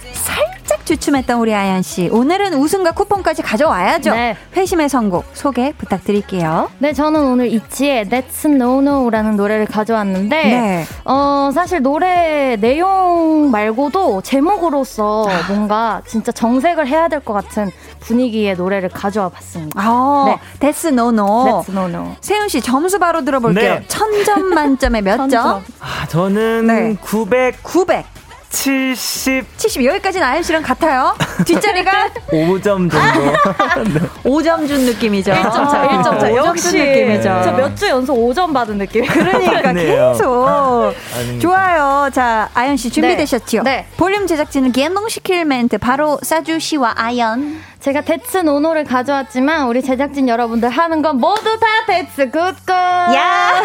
[0.85, 2.09] 주춤했던 우리 아연 씨.
[2.11, 4.11] 오늘은 우승과 쿠폰까지 가져와야죠.
[4.13, 4.37] 네.
[4.57, 6.71] 회심의 선곡 소개 부탁드릴게요.
[6.79, 10.85] 네, 저는 오늘 이치의 That's No No라는 노래를 가져왔는데 네.
[11.05, 15.43] 어, 사실 노래 내용 말고도 제목으로서 아.
[15.49, 17.71] 뭔가 진짜 정색을 해야 될 것 같은
[18.01, 19.81] 분위기의 노래를 가져와 봤습니다.
[19.81, 20.39] 아, 네.
[20.69, 21.63] That's No No.
[21.63, 22.17] That's No No.
[22.21, 23.75] 세훈 씨 점수 바로 들어볼게요.
[23.75, 23.85] 네.
[23.87, 25.63] 천점 만점에 몇 점?
[25.81, 26.97] 아, 저는 네.
[27.01, 28.05] 900 900.
[28.53, 29.45] 70.
[29.57, 31.17] 70 여기까지는 아연 씨랑 같아요.
[31.47, 32.99] 뒷자리가 5점 정도.
[33.89, 34.01] 네.
[34.25, 35.33] 5점 준 느낌이죠.
[35.33, 36.35] 1점 차, 1점 차.
[36.37, 37.23] 역시 느낌이죠.
[37.45, 39.07] 저 몇 주 연속 5점 받은 느낌.
[39.07, 40.93] 그러니까 계속.
[41.41, 42.11] 좋아요.
[42.13, 43.63] 자, 아연 씨 준비되셨지요?
[43.63, 43.71] 네.
[43.73, 43.87] 네.
[43.97, 47.59] 볼륨 제작진은 개농시킬 멘트 바로 사주 씨와 아연.
[47.83, 52.71] 제가 That's no no를 가져왔지만 우리 제작진 여러분들 하는 건 모두 다 That's good good.
[52.71, 53.65] 야.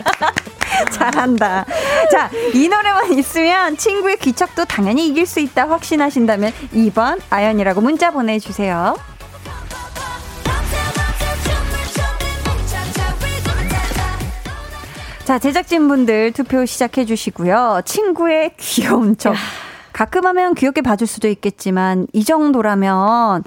[0.90, 1.66] 잘한다.
[2.10, 8.96] 자, 이 노래만 있으면 친구의 귀척도 당연히 이길 수 있다 확신하신다면 2번 아연이라고 문자 보내주세요.
[15.24, 17.82] 자, 제작진분들 투표 시작해 주시고요.
[17.84, 19.34] 친구의 귀여운 척.
[19.92, 23.44] 가끔 하면 귀엽게 봐줄 수도 있겠지만, 이 정도라면,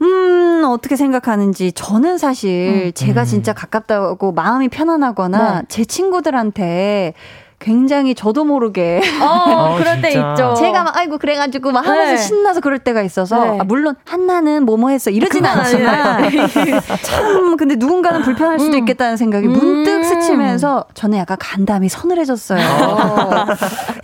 [0.00, 2.92] 음, 어떻게 생각하는지 저는 사실 음.
[2.94, 3.26] 제가 음.
[3.26, 5.66] 진짜 가깝다고 마음이 편안하거나 네.
[5.68, 7.14] 제 친구들한테
[7.60, 9.24] 굉장히 저도 모르게 어,
[9.74, 10.54] 어 그럴 때 있죠.
[10.56, 12.16] 제가 막 아이고 그래가지고 막 하면서 네.
[12.16, 13.58] 신나서 그럴 때가 있어서 네.
[13.60, 16.30] 아, 물론 한나는 뭐뭐 했어 이러진 않지만
[17.02, 18.78] 참 근데 누군가는 불편할 수도 음.
[18.78, 20.02] 있겠다는 생각이 문득 음.
[20.04, 22.60] 스치면서 저는 약간 간담이 서늘해졌어요.
[22.60, 23.46] 어.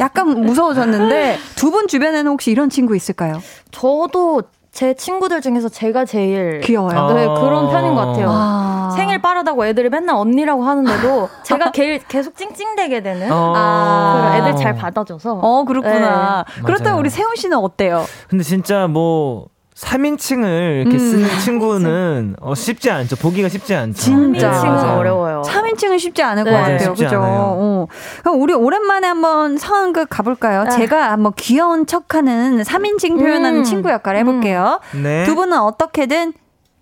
[0.01, 3.41] 약간 무서워졌는데 두 분 주변에는 혹시 이런 친구 있을까요?
[3.73, 4.43] 저도
[4.75, 7.15] 제 친구들 중에서 제가 제일 귀여워요.
[7.15, 8.27] 네, 그런 편인 것 같아요.
[8.29, 8.93] 아.
[8.97, 14.35] 생일 빠르다고 애들이 맨날 언니라고 하는데도 제가 개, 계속 찡찡대게 되는 아.
[14.37, 15.39] 애들 잘 받아줘서.
[15.41, 16.45] 어, 그렇구나.
[16.57, 16.63] 네.
[16.65, 18.05] 그렇다면 우리 세훈 씨는 어때요?
[18.29, 19.47] 근데 진짜 뭐
[19.77, 20.99] 3인칭을 이렇게 음.
[20.99, 23.15] 쓰는 친구는 어, 쉽지 않죠.
[23.17, 23.97] 보기가 쉽지 않죠.
[23.97, 24.51] 진짜.
[24.51, 25.43] 3인칭은 네, 어려워요.
[25.47, 26.51] 3인칭은 쉽지 않을 네.
[26.51, 26.91] 것 같아요.
[26.95, 27.09] 그죠?
[28.33, 30.65] 우리 오랜만에 한번 상황극 가볼까요?
[30.65, 30.71] 네.
[30.71, 33.65] 제가 한번 귀여운 척 하는 3인칭 표현하는 음.
[33.65, 34.81] 친구 역할 해볼게요.
[34.95, 35.03] 음.
[35.03, 35.25] 네.
[35.25, 36.33] 두 분은 어떻게든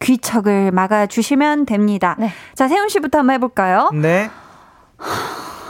[0.00, 2.16] 귀척을 막아주시면 됩니다.
[2.18, 2.30] 네.
[2.54, 3.90] 자, 세훈 씨부터 한번 해볼까요?
[3.92, 4.30] 네.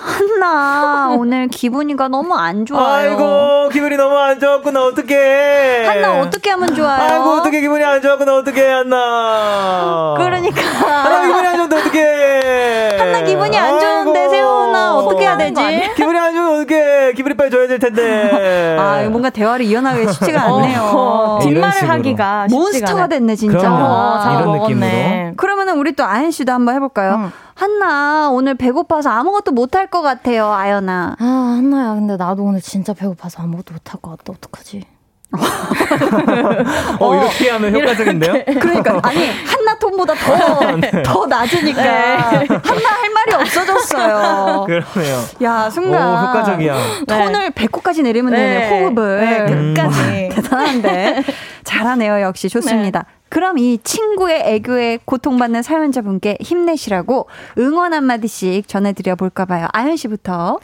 [0.03, 2.85] 한나 오늘 기분이가 너무 안 좋아요.
[3.11, 5.87] 아이고 기분이 너무 안 좋았구나 어떡해.
[5.87, 7.01] 한나 어떻게 하면 좋아요?
[7.01, 10.15] 아이고 어떻게 기분이 안 좋았구나 어떡해 한나.
[10.19, 10.61] 그러니까.
[10.87, 12.97] 한나 기분이 안 좋은데 어떡해.
[12.99, 15.91] 한나 기분이 안 좋은데 세훈아 어떻게 해야 되지?
[15.97, 16.82] 기분이 안 좋으면 어떡해.
[17.13, 18.77] 기분이 빨리 좋아야 될 텐데.
[18.79, 20.81] 아 뭔가 대화를 이어나가기 쉽지가 어, 않네요.
[20.81, 23.59] 어, 뒷말을 하기가 몬스터가 됐네 진짜.
[23.59, 23.85] 그럼요.
[23.85, 25.35] 아, 이런 느낌으로.
[25.37, 27.15] 그러면은 우리 또 아연 씨도 한번 해볼까요?
[27.15, 27.33] 응.
[27.55, 31.17] 한나 오늘 배고파서 아무것도 못할 것 같아요, 아연아.
[31.19, 34.33] 아 한나야, 근데 나도 오늘 진짜 배고파서 아무것도 못할 것 같다.
[34.33, 34.85] 어떡하지?
[37.01, 38.35] 어, 이렇게 하면 효과적인데요?
[38.35, 38.55] 이렇게.
[38.61, 41.03] 그러니까 아니 한나 톤보다 더, 네.
[41.03, 42.47] 더 낮으니까 네.
[42.47, 44.65] 한나 할 말이 없어졌어요.
[44.67, 45.23] 그러네요.
[45.43, 46.77] 야 순간 오, 효과적이야.
[47.07, 47.51] 톤을 네.
[47.51, 48.69] 배꼽까지 내리면 되네 네.
[48.71, 50.29] 호흡을 네, 끝까지 음.
[50.31, 51.23] 대단한데
[51.65, 53.01] 잘하네요 역시 좋습니다.
[53.01, 53.05] 네.
[53.31, 59.69] 그럼 이 친구의 애교에 고통받는 사연자분께 힘내시라고 응원 한마디씩 전해드려 볼까 봐요.
[59.73, 60.59] 아연 씨부터.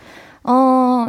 [0.45, 1.07] 어,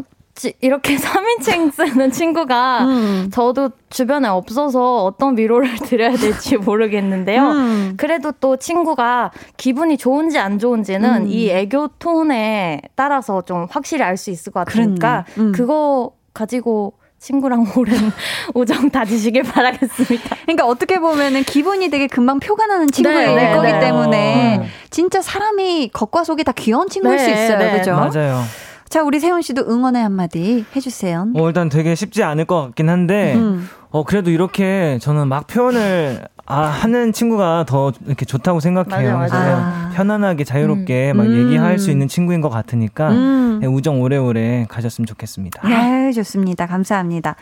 [0.61, 3.29] 이렇게 3인칭 쓰는 친구가 음.
[3.33, 7.41] 저도 주변에 없어서 어떤 위로를 드려야 될지 모르겠는데요.
[7.51, 7.93] 음.
[7.97, 11.27] 그래도 또 친구가 기분이 좋은지 안 좋은지는 음.
[11.27, 15.53] 이 애교 톤에 따라서 좀 확실히 알 수 있을 것 같으니까 음.
[15.53, 17.95] 그거 가지고 친구랑 오랜
[18.53, 20.35] 우정 다지시길 바라겠습니다.
[20.43, 23.79] 그러니까 어떻게 보면은 기분이 되게 금방 표가 나는 친구일 네, 거기 네.
[23.79, 24.63] 때문에 음.
[24.89, 27.57] 진짜 사람이 겉과 속이 다 귀여운 친구일 네, 수 있어요.
[27.57, 27.77] 네.
[27.77, 27.91] 그죠?
[27.93, 28.41] 맞아요.
[28.89, 31.27] 자, 우리 세훈 씨도 응원의 한마디 해주세요.
[31.35, 33.67] 어, 일단 되게 쉽지 않을 것 같긴 한데, 음.
[33.91, 39.15] 어, 그래도 이렇게 저는 막 표현을 아, 하는 친구가 더 이렇게 좋다고 생각해요.
[39.19, 39.55] 맞아, 맞아.
[39.57, 39.91] 아.
[39.93, 41.17] 편안하게 자유롭게 음.
[41.17, 41.37] 막 음.
[41.37, 43.59] 얘기할 수 있는 친구인 것 같으니까 음.
[43.61, 45.67] 네, 우정 오래오래 가졌으면 좋겠습니다.
[45.67, 46.65] 네, 좋습니다.
[46.65, 47.35] 감사합니다.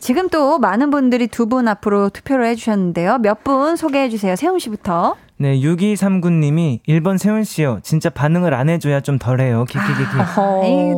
[0.00, 3.18] 지금 또 많은 분들이 두 분 앞으로 투표를 해주셨는데요.
[3.18, 4.34] 몇 분 소개해 주세요.
[4.34, 5.14] 세훈 씨부터.
[5.40, 7.80] 네, 6239님이 1번 세훈 씨요.
[7.82, 9.64] 진짜 반응을 안 해줘야 좀 덜해요.
[9.64, 10.18] 키키키키.
[10.18, 10.34] 아,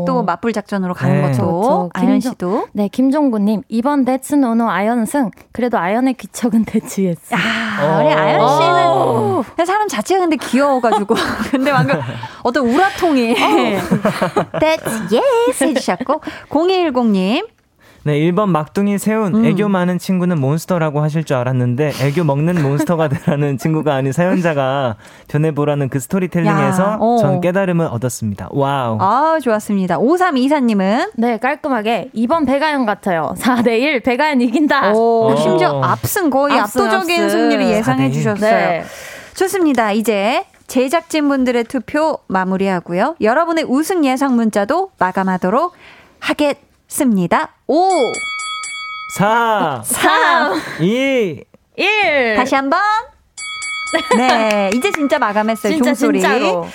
[0.05, 1.31] 또 맞불 작전으로 가는 네.
[1.31, 1.91] 것도.
[1.91, 1.91] 그렇죠.
[1.95, 2.67] 아연 씨도.
[2.73, 5.31] 네, 김종구님 2번 That's no no 아연승.
[5.53, 7.33] 그래도 아연의 귀척은 That's yes.
[7.33, 11.15] 아, 우리 아연 씨는 사람 자체가 근데 귀여워가지고.
[11.53, 12.01] 근데 방금
[12.43, 13.35] 어떤 우라통이.
[13.35, 17.47] That's yes 해주셨고 0210님
[18.05, 19.45] 네, 1번 막둥이 세운 음.
[19.45, 24.97] 애교 많은 친구는 monster라고 하실 줄 알았는데 애교 먹는 monster가 되라는 친구가 아닌 사연자가
[25.29, 27.19] 변해보라는 그 스토리텔링에서 야, 어.
[27.21, 28.49] 전 깨달음을 얻었습니다.
[28.51, 28.99] 와우.
[29.01, 29.99] 아, 좋았습니다.
[29.99, 33.35] 5324님은 네, 깔끔하게 2번 배가연 같아요.
[33.39, 34.95] 4대 1 배가연 이긴다.
[34.95, 35.37] 오, 오.
[35.37, 37.29] 심지어 압승 거의 압승, 압도적인 압승.
[37.31, 38.51] 승리를 예상해 주셨어요.
[38.51, 38.85] 네.
[39.35, 39.93] 좋습니다.
[39.93, 43.17] 이제 제작진분들의 투표 마무리하고요.
[43.21, 45.73] 여러분의 우승 예상 문자도 마감하도록
[46.19, 46.72] 하겠습니다.
[46.93, 47.49] 습니다.
[47.67, 47.89] 5,
[49.17, 51.43] 4, 3, 2,
[51.77, 52.37] 1.
[52.37, 52.81] 다시 한 번.
[54.17, 55.73] 네, 이제 진짜 마감했어요.
[55.73, 56.21] 진짜, 종소리.
[56.21, 56.67] 진짜로.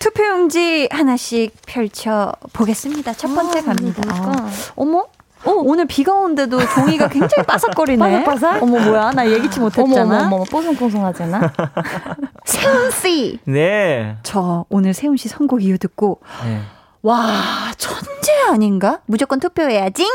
[0.00, 3.12] 투표용지 하나씩 펼쳐 보겠습니다.
[3.12, 4.02] 첫 번째 아, 갑니다.
[4.08, 4.50] 아.
[4.74, 5.06] 어머?
[5.44, 8.24] 어, 오늘 비가 오는데도 종이가 굉장히 바삭거리네.
[8.24, 8.62] 바삭바삭?
[8.64, 9.12] 어머, 뭐야.
[9.12, 10.02] 나 예기치 못했잖아.
[10.02, 11.52] 어머, 어머, 어머 뽀송뽀송하잖아.
[12.46, 13.38] 세훈 씨.
[13.44, 14.16] 네.
[14.24, 16.20] 저 오늘 세훈 씨 선곡 이유 듣고.
[16.44, 16.60] 네.
[17.02, 19.00] 와, 천재 아닌가?
[19.06, 20.06] 무조건 투표해야지.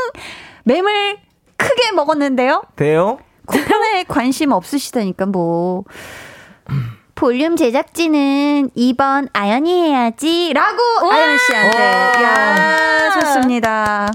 [0.64, 1.18] 맴을
[1.56, 2.62] 크게 먹었는데요.
[2.76, 3.18] 돼요?
[3.46, 5.84] 구편에 관심 없으시다니까 뭐.
[7.14, 10.78] 볼륨 제작진은 2번 아연이 해야지 라고
[11.10, 11.78] 아연 씨한테.
[12.22, 14.08] 야, 좋습니다.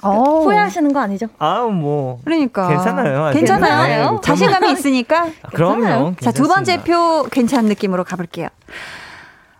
[0.00, 0.44] 그 오.
[0.44, 1.26] 후회하시는 거 아니죠?
[1.38, 2.20] 아, 뭐.
[2.24, 2.68] 그러니까.
[2.68, 3.32] 괜찮아요.
[3.32, 4.10] 괜찮아요.
[4.12, 4.18] 네.
[4.22, 5.26] 자신감이 있으니까.
[5.52, 6.14] 그럼요.
[6.20, 8.48] 자, 두 번째 표 괜찮은 느낌으로 가볼게요.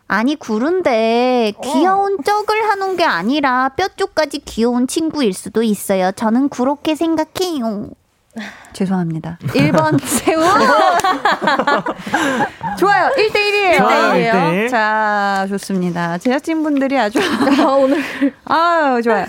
[0.09, 2.23] 아니 구른데 귀여운 어.
[2.25, 6.13] 쩍을 하는 게 아니라 뼈 쪽까지 귀여운 친구일 수도 있어요.
[6.13, 7.89] 저는 그렇게 생각해요.
[8.73, 9.39] 죄송합니다.
[9.43, 10.41] 1번 세우.
[12.79, 13.11] 좋아요.
[13.17, 13.79] 1대1이에요.
[13.79, 14.33] 좋아요.
[14.33, 14.71] 1대1.
[14.71, 16.19] 자, 좋습니다.
[16.19, 17.19] 제작진분들이 아주
[17.59, 18.03] 아, 오늘
[18.45, 19.27] 아유, 좋아요.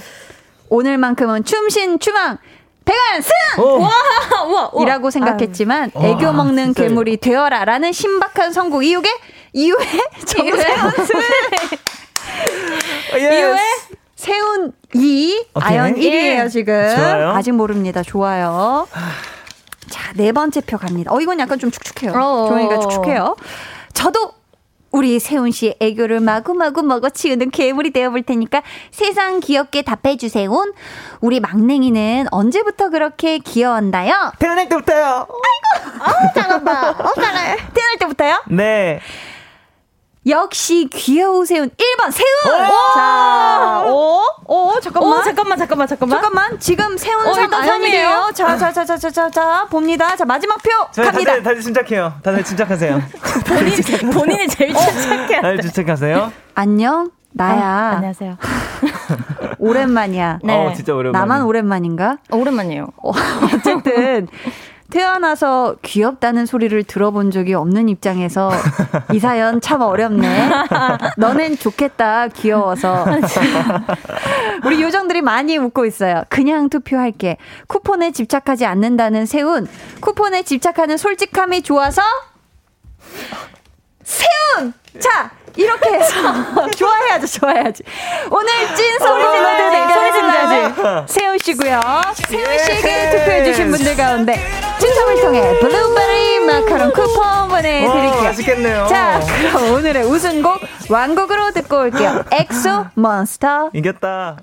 [0.69, 2.38] 오늘만큼은 춤신 추망
[2.84, 3.32] 백안 승!
[3.63, 4.82] 와, 와, 와.
[4.82, 6.05] 이라고 생각했지만 아유.
[6.07, 9.09] 애교 먹는 와, 괴물이 되어라라는 신박한 선곡 이후에
[9.57, 9.85] 이후에
[10.23, 11.19] 정세훈 승!
[13.17, 13.57] 이후에
[14.15, 16.73] 세훈 2, 아연 1이에요, 지금.
[16.95, 17.29] 좋아요.
[17.31, 18.03] 아직 모릅니다.
[18.03, 18.87] 좋아요.
[19.89, 21.11] 자, 네 번째 표 갑니다.
[21.11, 22.11] 어, 이건 약간 좀 축축해요.
[22.13, 22.47] 어.
[22.49, 23.35] 종이가 축축해요.
[23.93, 24.33] 저도
[24.91, 30.51] 우리 세훈 씨의 애교를 마구마구 먹어치우는 괴물이 되어볼 테니까 세상 귀엽게 답해주세요.
[31.21, 34.31] 우리 막냉이는 언제부터 그렇게 귀여웠나요?
[34.39, 35.27] 태어날 때부터요.
[35.27, 36.89] 아이고, 어, 잘한다.
[36.91, 37.57] 어, 잘해.
[37.73, 38.43] 태어날 때부터요?
[38.49, 38.99] 네.
[40.28, 42.67] 역시 귀여우세훈 1번 세훈.
[42.95, 45.19] 자, 오, 오, 잠깐만.
[45.19, 46.21] 오, 잠깐만, 잠깐만, 잠깐만.
[46.21, 46.59] 잠깐만.
[46.59, 48.32] 지금 세훈 어, 3 아연이에요.
[48.34, 50.15] 자, 자, 자, 자, 자, 자, 자, 봅니다.
[50.15, 50.69] 자, 마지막 표
[51.01, 51.32] 갑니다.
[51.32, 52.13] 다들, 다들 침착해요.
[52.23, 53.01] 다들 침착하세요.
[53.47, 55.41] 본인, 본인이 제일 침착해요.
[55.41, 56.32] 다들 침착하세요.
[56.55, 57.11] 안녕.
[57.34, 57.61] 나야.
[57.61, 58.38] 아, 안녕하세요.
[59.59, 60.39] 오랜만이야.
[60.43, 60.53] 네.
[60.55, 61.19] 어, 진짜 오랜만.
[61.21, 62.17] 나만 오랜만인가?
[62.32, 62.88] 어, 오랜만이에요.
[63.03, 63.11] 어,
[63.53, 64.28] 어쨌든
[64.89, 68.51] 태어나서 귀엽다는 소리를 들어본 적이 없는 입장에서
[69.13, 70.49] 이 사연 참 어렵네.
[71.17, 73.05] 너넨 좋겠다, 귀여워서.
[74.65, 76.23] 우리 요정들이 많이 웃고 있어요.
[76.29, 77.38] 그냥 투표할게.
[77.67, 79.67] 쿠폰에 집착하지 않는다는 세운.
[79.99, 82.01] 쿠폰에 집착하는 솔직함이 좋아서
[84.11, 84.73] 세운!
[85.01, 86.13] 자, 이렇게 해서
[86.77, 87.83] 좋아해야죠, 좋아해야지.
[88.31, 89.89] 오늘 찐 소리 질러드세요.
[89.93, 91.13] 소리 질러야지.
[91.13, 91.81] 세훈 씨고요.
[92.29, 94.39] 세훈 씨에게 투표해 주신 분들 가운데
[94.79, 98.23] 추첨을 통해 블루베리 마카롱 쿠폰 보내드릴게요.
[98.23, 98.87] 맛있겠네요.
[98.87, 99.19] 자,
[99.51, 102.23] 그럼 오늘의 우승곡 완곡으로 듣고 올게요.
[102.31, 103.71] 엑소 몬스터.
[103.73, 104.37] 이겼다.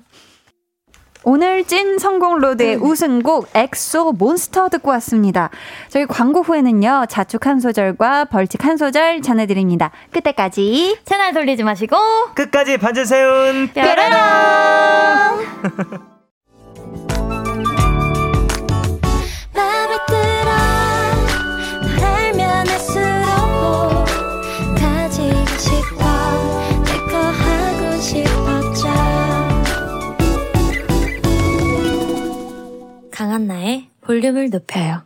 [1.27, 5.49] 오늘 찐 성공 로드의 우승곡 엑소 몬스터 듣고 왔습니다.
[5.89, 9.89] 저희 광고 후에는요, 자축 한 소절과 벌칙 한 소절 전해드립니다.
[10.11, 11.97] 그때까지 채널 돌리지 마시고
[12.35, 14.15] 끝까지 반주세운 뾰로롱
[33.25, 35.01] 강한나의 볼륨을 높여요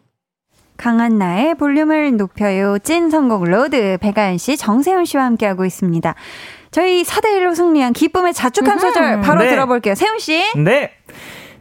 [0.76, 2.78] 강한나의 볼륨을 높여요.
[2.80, 6.16] 찐 성공 로드 백아연 씨, 정세훈 씨와 함께하고 있습니다.
[6.72, 9.50] 저희 4대1로 승리한 기쁨의 자축 한 소절 바로 네.
[9.50, 9.96] 들어볼게요.
[9.96, 10.42] 세훈 씨.
[10.56, 10.92] 네.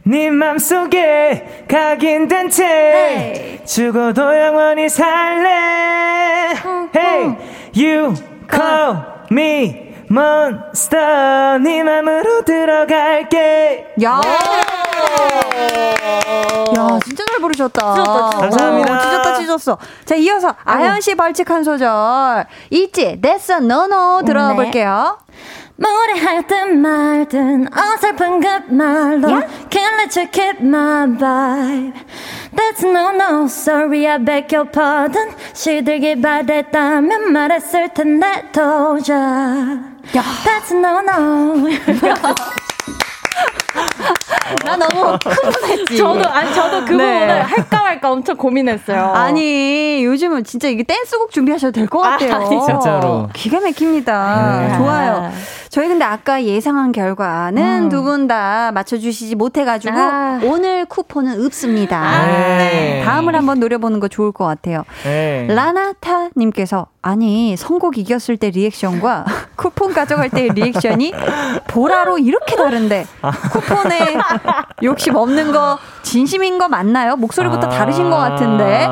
[0.05, 6.55] 네 맘속에 각인된 채 죽어도 영원히 살래
[6.95, 7.37] Hey
[7.77, 8.15] you
[8.49, 8.99] call
[9.33, 14.21] me monster 네 맘으로 들어갈게 야.
[16.77, 17.95] 야, 진짜 잘 부르셨다.
[17.95, 18.39] 찢었다, 찢었다.
[18.39, 18.95] 감사합니다.
[18.95, 19.79] 어, 찢었다, 찢었어.
[20.05, 22.47] 자, 이어서 아연 씨 벌칙 한 소절.
[22.71, 25.19] 있지, 됐어, 너너 들어볼게요.
[25.81, 29.29] 뭐래 하든 말든 어설픈 그 말로
[29.71, 31.95] Can't let you keep my vibe
[32.53, 39.15] That's no no sorry I beg your pardon 시들기 바랬다면 말했을 텐데 도저
[40.43, 41.69] That's no no
[44.65, 45.97] 나 너무 흥분했지.
[45.97, 47.21] 저도 아니 저도 그 네.
[47.21, 49.13] 부분을 할까 말까 엄청 고민했어요.
[49.15, 52.35] 아니 요즘은 진짜 이게 댄스곡 준비하셔도 될 것 같아요.
[52.35, 52.49] 아.
[52.49, 53.29] 진짜로.
[53.33, 54.67] 기가 막힙니다.
[54.69, 54.77] 네.
[54.79, 55.33] 좋아요.
[55.71, 57.89] 저희 근데 아까 예상한 결과는 음.
[57.89, 60.41] 두분 다 맞춰주시지 못해가지고 아.
[60.43, 62.27] 오늘 쿠폰은 없습니다.
[62.27, 63.03] 네.
[63.05, 64.85] 다음을 한번 노려보는 거 좋을 것 같아요.
[65.05, 65.47] 네.
[65.49, 69.25] 라나타님께서 아니 선곡 이겼을 때 리액션과
[69.57, 71.13] 쿠폰 가져갈 때 리액션이
[71.69, 73.07] 보라로 이렇게 다른데
[73.53, 74.17] 쿠폰에
[74.83, 77.17] 욕심 없는 거 진심인 거 맞나요?
[77.17, 77.71] 목소리부터 아.
[77.71, 78.87] 다르신 것 같은데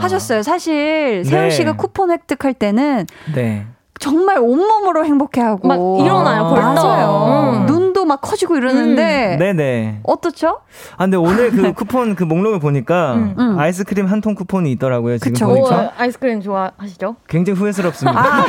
[0.00, 0.42] 하셨어요.
[0.42, 1.50] 사실 세훈 네.
[1.50, 3.66] 씨가 쿠폰 획득할 때는 네.
[4.04, 6.74] 정말 온몸으로 행복해하고 막 일어나요, 벌떡.
[6.74, 7.54] 맞아요.
[7.60, 7.66] 음.
[7.66, 10.00] 눈 도막 커지고 이러는데 네네.
[10.02, 10.58] 어떻죠?
[10.96, 13.56] 아, 근데 오늘 그 쿠폰 그 목록을 보니까 음.
[13.58, 15.18] 아이스크림 한 통 쿠폰이 있더라고요.
[15.18, 15.46] 지금 그쵸.
[15.50, 15.92] 오, 보니까.
[15.98, 17.16] 아이스크림 좋아하시죠?
[17.28, 18.18] 굉장히 후회스럽습니다.
[18.18, 18.44] 아,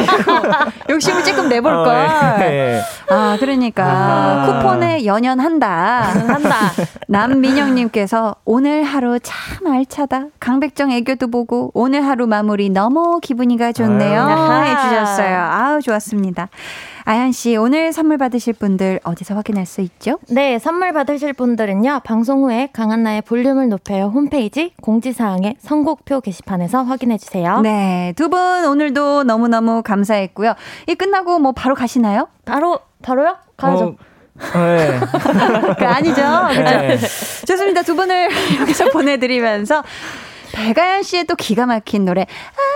[0.89, 1.95] 욕심을 조금 내볼 어, 걸.
[2.41, 2.81] 예.
[3.09, 4.45] 아, 그러니까 아.
[4.61, 5.67] 쿠폰에 연연한다.
[5.67, 6.55] 한다.
[7.07, 10.27] 남민영님께서 오늘 하루 참 알차다.
[10.39, 14.21] 강백정 애교도 보고 오늘 하루 마무리 너무 기분이가 좋네요.
[14.21, 14.65] 아유.
[14.71, 15.37] 해주셨어요.
[15.37, 16.47] 아우 좋았습니다.
[17.07, 20.17] 아연 씨 오늘 선물 받으실 분들 어디서 확인할 수 있죠?
[20.27, 22.01] 네, 선물 받으실 분들은요.
[22.03, 27.61] 방송 후에 강한나의 볼륨을 높여요 홈페이지 공지사항의 선곡표 게시판에서 확인해 주세요.
[27.61, 30.55] 네, 두 분 오늘도 너무너무 감사했고요.
[30.87, 32.27] 이 끝나고 뭐 바로 가시나요?
[32.43, 33.37] 바로 바로요?
[33.55, 33.83] 가야죠.
[33.85, 34.99] 어, 네.
[35.77, 36.15] 그 아니죠.
[36.15, 36.63] 그죠?
[36.63, 36.97] 네.
[37.47, 37.83] 좋습니다.
[37.83, 38.29] 두 분을
[38.61, 39.83] 여기서 보내드리면서
[40.53, 42.74] 배가연 씨의 또 기가 막힌 노래 아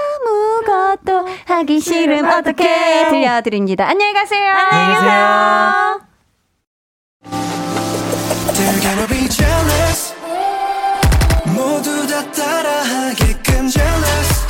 [0.59, 3.87] 무것도 하기 싫음 어떻게 들려드립니다.
[3.87, 4.51] 안녕히 가세요.
[4.51, 6.01] 안녕히 계세요.
[8.53, 10.13] They're gonna be jealous.
[11.45, 14.47] 모두 다 따라하게끔 jealous.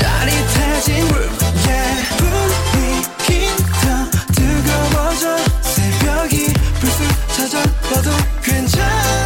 [0.00, 1.32] 짜릿해진 room
[1.66, 2.16] yeah.
[2.18, 3.46] 분위기
[3.82, 5.38] 더 뜨거워져.
[5.62, 7.06] 새벽이 불쑥
[7.36, 8.10] 찾아와도
[8.42, 9.25] 괜찮아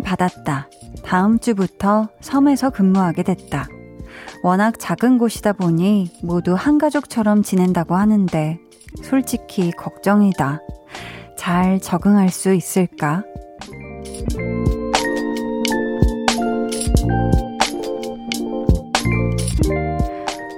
[0.00, 0.68] 발령을 받았다.
[1.04, 3.68] 다음 주부터 섬에서 근무하게 됐다.
[4.42, 8.58] 워낙 작은 곳이다 보니 모두 한 가족처럼 지낸다고 하는데
[9.02, 10.60] 솔직히 걱정이다.
[11.36, 13.22] 잘 적응할 수 있을까?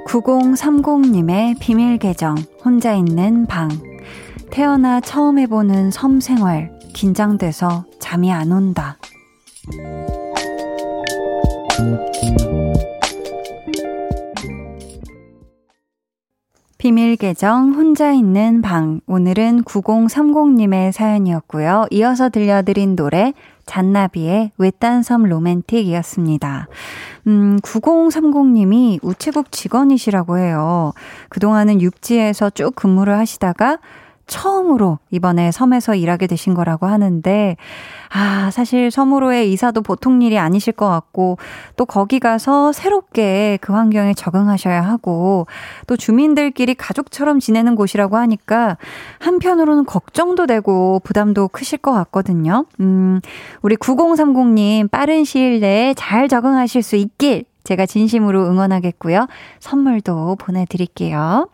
[0.06, 3.70] 9030님의 비밀 계정, 혼자 있는 방.
[4.50, 8.98] 태어나 처음 해보는 섬 생활, 긴장돼서 잠이 안 온다.
[16.78, 19.00] 비밀 계정 혼자 있는 방.
[19.06, 21.86] 오늘은 9030님의 사연이었고요.
[21.92, 23.34] 이어서 들려드린 노래
[23.66, 26.66] 잔나비의 외딴 섬 로맨틱이었습니다.
[27.28, 30.92] 음, 9030님이 우체국 직원이시라고 해요.
[31.28, 33.78] 그동안은 육지에서 쭉 근무를 하시다가
[34.26, 37.56] 처음으로 이번에 섬에서 일하게 되신 거라고 하는데,
[38.08, 41.38] 아, 사실 섬으로의 이사도 보통 일이 아니실 것 같고,
[41.76, 45.46] 또 거기 가서 새롭게 그 환경에 적응하셔야 하고,
[45.86, 48.76] 또 주민들끼리 가족처럼 지내는 곳이라고 하니까,
[49.18, 52.66] 한편으로는 걱정도 되고, 부담도 크실 것 같거든요.
[52.80, 53.20] 음,
[53.62, 59.26] 우리 9030님, 빠른 시일 내에 잘 적응하실 수 있길, 제가 진심으로 응원하겠고요.
[59.60, 61.48] 선물도 보내드릴게요.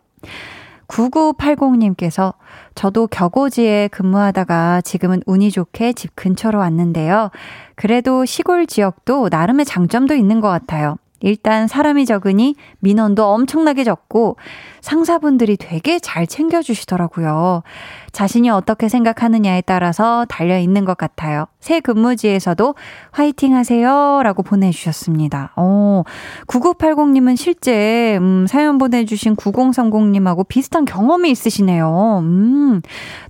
[0.89, 2.33] 9980님께서
[2.75, 7.31] 저도 격오지에 근무하다가 지금은 운이 좋게 집 근처로 왔는데요.
[7.75, 10.97] 그래도 시골 지역도 나름의 장점도 있는 것 같아요.
[11.21, 14.37] 일단 사람이 적으니 민원도 엄청나게 적고
[14.81, 17.63] 상사분들이 되게 잘 챙겨주시더라고요.
[18.11, 21.45] 자신이 어떻게 생각하느냐에 따라서 달려 있는 것 같아요.
[21.59, 22.75] 새 근무지에서도
[23.11, 24.21] 화이팅 하세요.
[24.23, 25.53] 라고 보내주셨습니다.
[25.55, 26.03] 어,
[26.47, 32.19] 9980님은 실제, 음, 사연 보내주신 9030님하고 비슷한 경험이 있으시네요.
[32.23, 32.81] 음,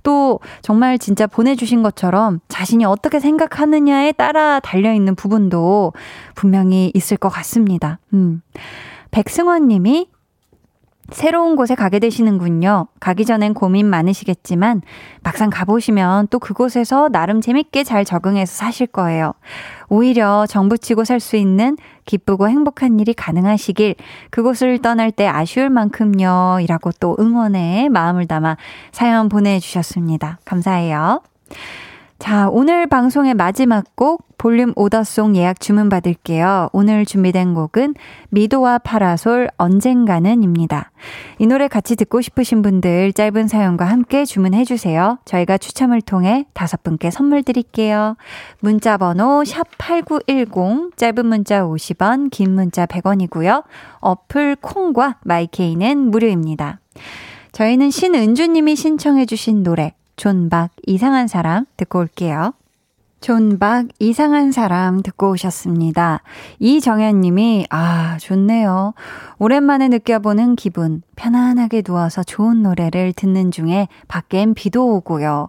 [0.02, 5.92] 또 정말 진짜 보내주신 것처럼 자신이 어떻게 생각하느냐에 따라 달려 있는 부분도
[6.34, 7.98] 분명히 있을 것 같습니다.
[8.12, 8.42] 음.
[9.10, 10.08] 백승원 님이
[11.10, 12.86] 새로운 곳에 가게 되시는군요.
[13.00, 14.82] 가기 전엔 고민 많으시겠지만
[15.22, 19.32] 막상 가보시면 또 그곳에서 나름 재밌게 잘 적응해서 사실 거예요.
[19.88, 23.94] 오히려 정부치고 살 수 있는 기쁘고 행복한 일이 가능하시길
[24.30, 26.58] 그곳을 떠날 때 아쉬울 만큼요.
[26.62, 28.56] 이라고 또 응원의 마음을 담아
[28.90, 30.38] 사연 보내주셨습니다.
[30.44, 31.22] 감사해요.
[32.20, 36.68] 자, 오늘 방송의 마지막 곡 볼륨 오더송 예약 주문 받을게요.
[36.74, 37.94] 오늘 준비된 곡은
[38.28, 40.92] 미도와 파라솔 언젠가는입니다.
[41.38, 45.18] 이 노래 같이 듣고 싶으신 분들 짧은 사연과 함께 주문해 주세요.
[45.24, 48.16] 저희가 추첨을 통해 다섯 분께 선물 드릴게요.
[48.60, 53.64] 문자 번호 샵8910 짧은 문자 50원, 긴 문자 100원이고요.
[54.00, 56.80] 어플 콩과 마이케이는 무료입니다.
[57.52, 62.52] 저희는 신은주 님이 신청해 주신 노래 존박 이상한 사람 듣고 올게요.
[63.22, 66.20] 존박 이상한 사람 듣고 오셨습니다.
[66.58, 68.92] 이정현 님이 아, 좋네요.
[69.38, 71.00] 오랜만에 느껴보는 기분.
[71.16, 75.48] 편안하게 누워서 좋은 노래를 듣는 중에 밖엔 비도 오고요.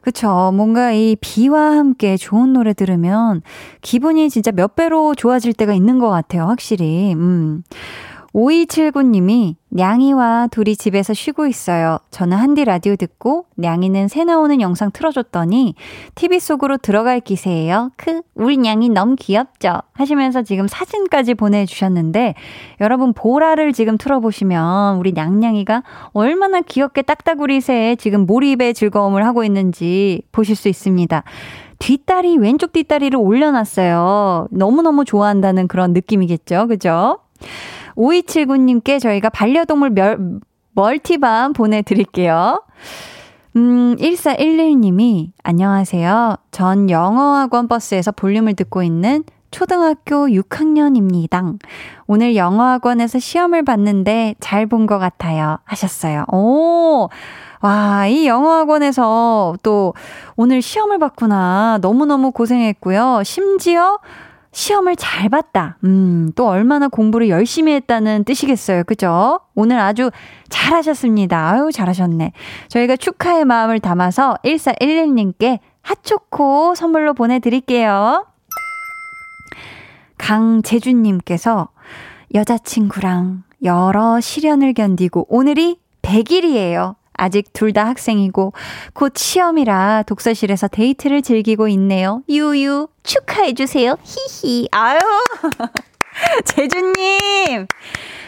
[0.00, 0.52] 그쵸.
[0.54, 3.42] 뭔가 이 비와 함께 좋은 노래 들으면
[3.80, 6.44] 기분이 진짜 몇 배로 좋아질 때가 있는 것 같아요.
[6.44, 7.14] 확실히.
[7.14, 7.64] 음.
[8.34, 11.98] 5279님이 냥이와 둘이 집에서 쉬고 있어요.
[12.10, 15.74] 저는 한디 라디오 듣고 냥이는 새 나오는 영상 틀어줬더니
[16.16, 17.90] TV 속으로 들어갈 기세예요.
[17.96, 19.82] 크, 우리 냥이 너무 귀엽죠?
[19.92, 22.34] 하시면서 지금 사진까지 보내주셨는데
[22.80, 30.22] 여러분 보라를 지금 틀어보시면 우리 냥냥이가 얼마나 귀엽게 딱따구리 새에 지금 몰입의 즐거움을 하고 있는지
[30.32, 31.22] 보실 수 있습니다.
[31.78, 34.48] 뒷다리, 왼쪽 뒷다리를 올려놨어요.
[34.50, 36.66] 너무너무 좋아한다는 그런 느낌이겠죠.
[36.68, 37.18] 그죠?
[37.96, 40.18] 5279님께 저희가 반려동물 멸,
[40.72, 42.62] 멀티밤 보내드릴게요.
[43.56, 46.36] 음, 1411님이, 안녕하세요.
[46.50, 49.22] 전 영어학원 버스에서 볼륨을 듣고 있는
[49.52, 51.56] 초등학교 6학년입니다.
[52.08, 55.58] 오늘 영어학원에서 시험을 봤는데 잘 본 것 같아요.
[55.64, 56.24] 하셨어요.
[56.32, 57.08] 오!
[57.60, 59.94] 와, 이 영어학원에서 또
[60.36, 61.78] 오늘 시험을 봤구나.
[61.80, 63.22] 너무너무 고생했고요.
[63.24, 64.00] 심지어
[64.54, 65.76] 시험을 잘 봤다.
[65.84, 68.84] 음, 또 얼마나 공부를 열심히 했다는 뜻이겠어요.
[68.84, 69.40] 그죠?
[69.54, 70.10] 오늘 아주
[70.48, 71.50] 잘하셨습니다.
[71.50, 72.32] 아유, 잘하셨네.
[72.68, 78.26] 저희가 축하의 마음을 담아서 1411님께 핫초코 선물로 보내드릴게요.
[80.18, 81.68] 강재준님께서
[82.34, 86.94] 여자친구랑 여러 시련을 견디고 오늘이 100일이에요.
[87.16, 88.52] 아직 둘 다 학생이고
[88.92, 92.22] 곧 시험이라 독서실에서 데이트를 즐기고 있네요.
[92.28, 93.96] 유유 축하해 주세요.
[94.04, 94.68] 히히.
[94.70, 94.98] 아유.
[96.44, 97.66] 재주님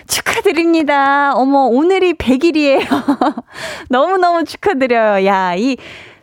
[0.09, 1.33] 축하드립니다.
[1.35, 2.87] 어머 오늘이 100일이에요.
[3.89, 5.25] 너무너무 축하드려요.
[5.27, 5.77] 야, 이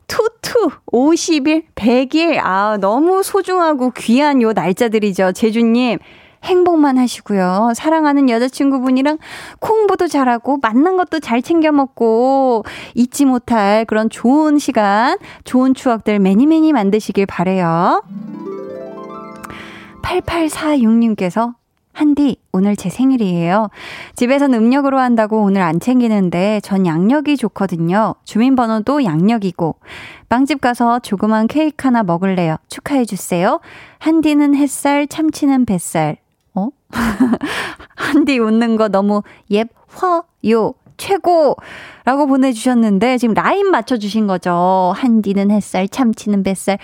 [0.07, 2.39] 투투 50일, 100일.
[2.43, 5.31] 아, 너무 소중하고 귀한 요 날짜들이죠.
[5.31, 5.99] 재주님
[6.43, 7.73] 행복만 하시고요.
[7.75, 9.17] 사랑하는 여자친구분이랑
[9.59, 12.63] 콩보도 잘하고 만난 것도 잘 챙겨 먹고
[12.95, 18.03] 잊지 못할 그런 좋은 시간, 좋은 추억들 매니 매니 만드시길 바래요.
[20.03, 21.55] 8846님께서
[21.93, 23.69] 한디, 오늘 제 생일이에요.
[24.15, 28.15] 집에선 음력으로 한다고 오늘 안 챙기는데 전 양력이 좋거든요.
[28.23, 29.75] 주민번호도 양력이고.
[30.27, 32.57] 빵집 가서 조그만 케이크 하나 먹을래요.
[32.67, 33.59] 축하해주세요.
[33.99, 36.22] 한디는 햇살, 참치는 뱃살.
[36.93, 37.37] 어?
[37.95, 41.55] 한디 웃는 거 너무 옙화요 최고!
[42.05, 44.93] 라고 보내주셨는데, 지금 라인 맞춰주신 거죠.
[44.95, 46.77] 한디는 햇살, 참치는 뱃살.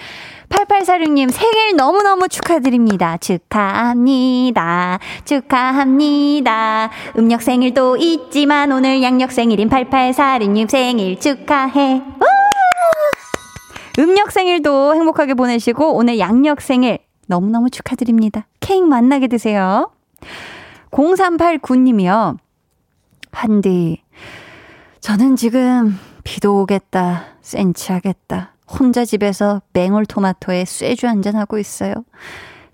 [0.49, 3.17] 8846님, 생일 너무너무 축하드립니다.
[3.17, 4.99] 축하합니다.
[5.25, 6.89] 축하합니다.
[7.17, 12.01] 음력 생일도 있지만, 오늘 양력 생일인 8846님 생일 축하해.
[13.99, 18.47] 음력 생일도 행복하게 보내시고, 오늘 양력 생일 너무너무 축하드립니다.
[18.59, 19.91] 케이크 만나게 드세요.
[20.91, 22.37] 0389님이요.
[23.31, 24.03] 한디,
[24.99, 28.53] 저는 지금 비도 오겠다, 센치하겠다.
[28.67, 31.93] 혼자 집에서 맹울토마토에 쇠주 한잔 하고 있어요.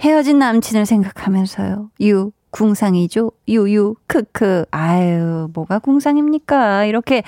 [0.01, 1.89] 헤어진 남친을 생각하면서요.
[2.01, 3.31] 유, 궁상이죠?
[3.47, 4.65] 유유, 크크.
[4.71, 6.85] 아유, 뭐가 궁상입니까?
[6.85, 7.23] 이렇게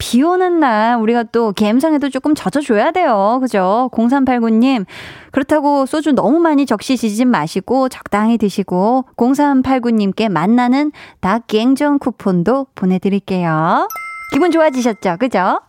[0.00, 3.38] 비 오는 날 우리가 또 갬성에도 조금 젖어줘야 돼요.
[3.40, 3.90] 그죠?
[3.92, 4.86] 0389님.
[5.30, 10.90] 그렇다고 소주 너무 많이 적시시지 마시고 적당히 드시고 0389님께 만나는
[11.20, 13.86] 닭강정 쿠폰도 보내드릴게요.
[14.32, 15.18] 기분 좋아지셨죠?
[15.20, 15.60] 그죠?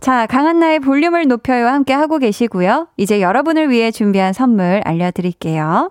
[0.00, 2.88] 자, 강한나의 볼륨을 높여요 함께 하고 계시고요.
[2.96, 5.90] 이제 여러분을 위해 준비한 선물 알려드릴게요.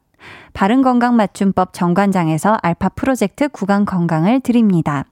[0.53, 5.05] 바른건강 맞춤법 정관장에서 알파 프로젝트 구강 건강을 드립니다.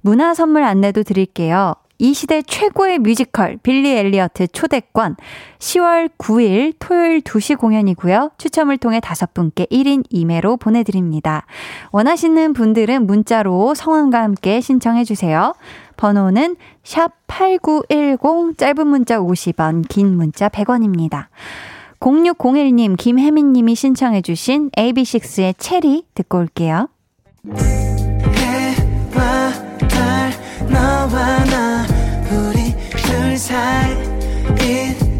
[0.00, 1.74] 문화 선물 안내도 드릴게요.
[2.02, 5.16] 이 시대 최고의 뮤지컬 빌리 엘리어트 초대권
[5.58, 8.30] 10월 9일 토요일 2시 공연이고요.
[8.38, 11.44] 추첨을 통해 다섯 분께 1인 2매로 보내드립니다.
[11.92, 15.52] 원하시는 분들은 문자로 성함과 함께 신청해 주세요.
[15.98, 21.26] 번호는 샵 8910 짧은 문자 50원 긴 문자 100원입니다.
[22.00, 26.88] 0601님, 김혜민님이 신청해주신 AB6IX의 체리 듣고 올게요.
[28.36, 29.52] 해와
[29.86, 30.32] 달
[30.66, 31.86] 너와 나
[32.30, 33.92] 우리 둘 사이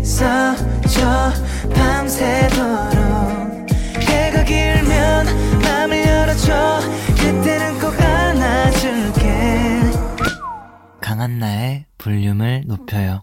[0.01, 1.33] 있어줘.
[1.75, 2.97] 밤새도록
[4.01, 5.27] 해가 길면
[5.63, 6.81] 맘을 열어줘.
[7.17, 9.81] 그때는 꼭 안아줄게.
[11.03, 13.23] 강한나의 볼륨을 높여요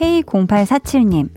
[0.00, 1.28] K0847님,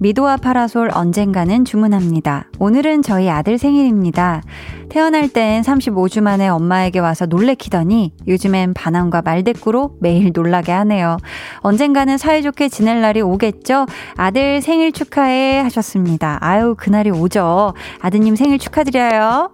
[0.00, 2.48] 미도와 파라솔 언젠가는 주문합니다.
[2.58, 4.42] 오늘은 저희 아들 생일입니다.
[4.88, 11.18] 태어날 땐 35주 만에 엄마에게 와서 놀래키더니 요즘엔 반항과 말대꾸로 매일 놀라게 하네요.
[11.58, 13.86] 언젠가는 사이좋게 지낼 날이 오겠죠?
[14.16, 16.38] 아들 생일 축하해 하셨습니다.
[16.40, 17.74] 아유, 그날이 오죠.
[18.00, 19.50] 아드님 생일 축하드려요.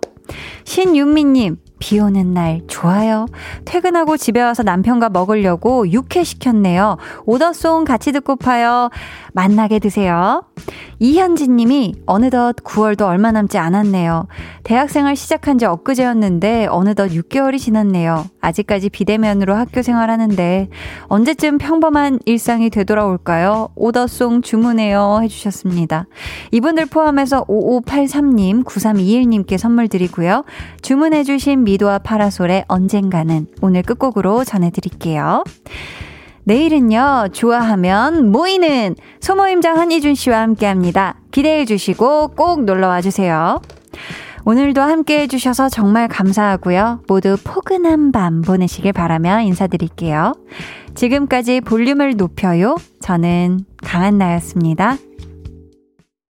[0.64, 3.26] 신윤미님, 비 오는 날 좋아요.
[3.66, 6.96] 퇴근하고 집에 와서 남편과 먹으려고 육회 시켰네요.
[7.26, 8.88] 오더송 같이 듣고 파요.
[9.34, 10.44] 만나게 드세요.
[10.98, 14.28] 이현진 님이 어느덧 9월도 얼마 남지 않았네요.
[14.62, 18.24] 대학생활 시작한 지 엊그제였는데 어느덧 6개월이 지났네요.
[18.40, 20.70] 아직까지 비대면으로 학교 생활하는데
[21.08, 23.70] 언제쯤 평범한 일상이 되돌아올까요?
[23.74, 26.06] 오더송 주문해요 해주셨습니다.
[26.52, 30.44] 이분들 포함해서 5583님, 9321님께 선물 드리고요.
[30.80, 35.44] 주문해주신 미 도와 파라솔의 언젠가는 오늘 끝곡으로 전해드릴게요.
[36.44, 41.16] 내일은요, 좋아하면 모이는 소모임장 한이준 씨와 함께 합니다.
[41.30, 43.60] 기대해 주시고 꼭 놀러 와 주세요.
[44.44, 47.00] 오늘도 함께 해주셔서 정말 감사하고요.
[47.08, 50.34] 모두 포근한 밤 보내시길 바라며 인사드릴게요.
[50.94, 52.76] 지금까지 볼륨을 높여요.
[53.00, 54.98] 저는 강한나였습니다.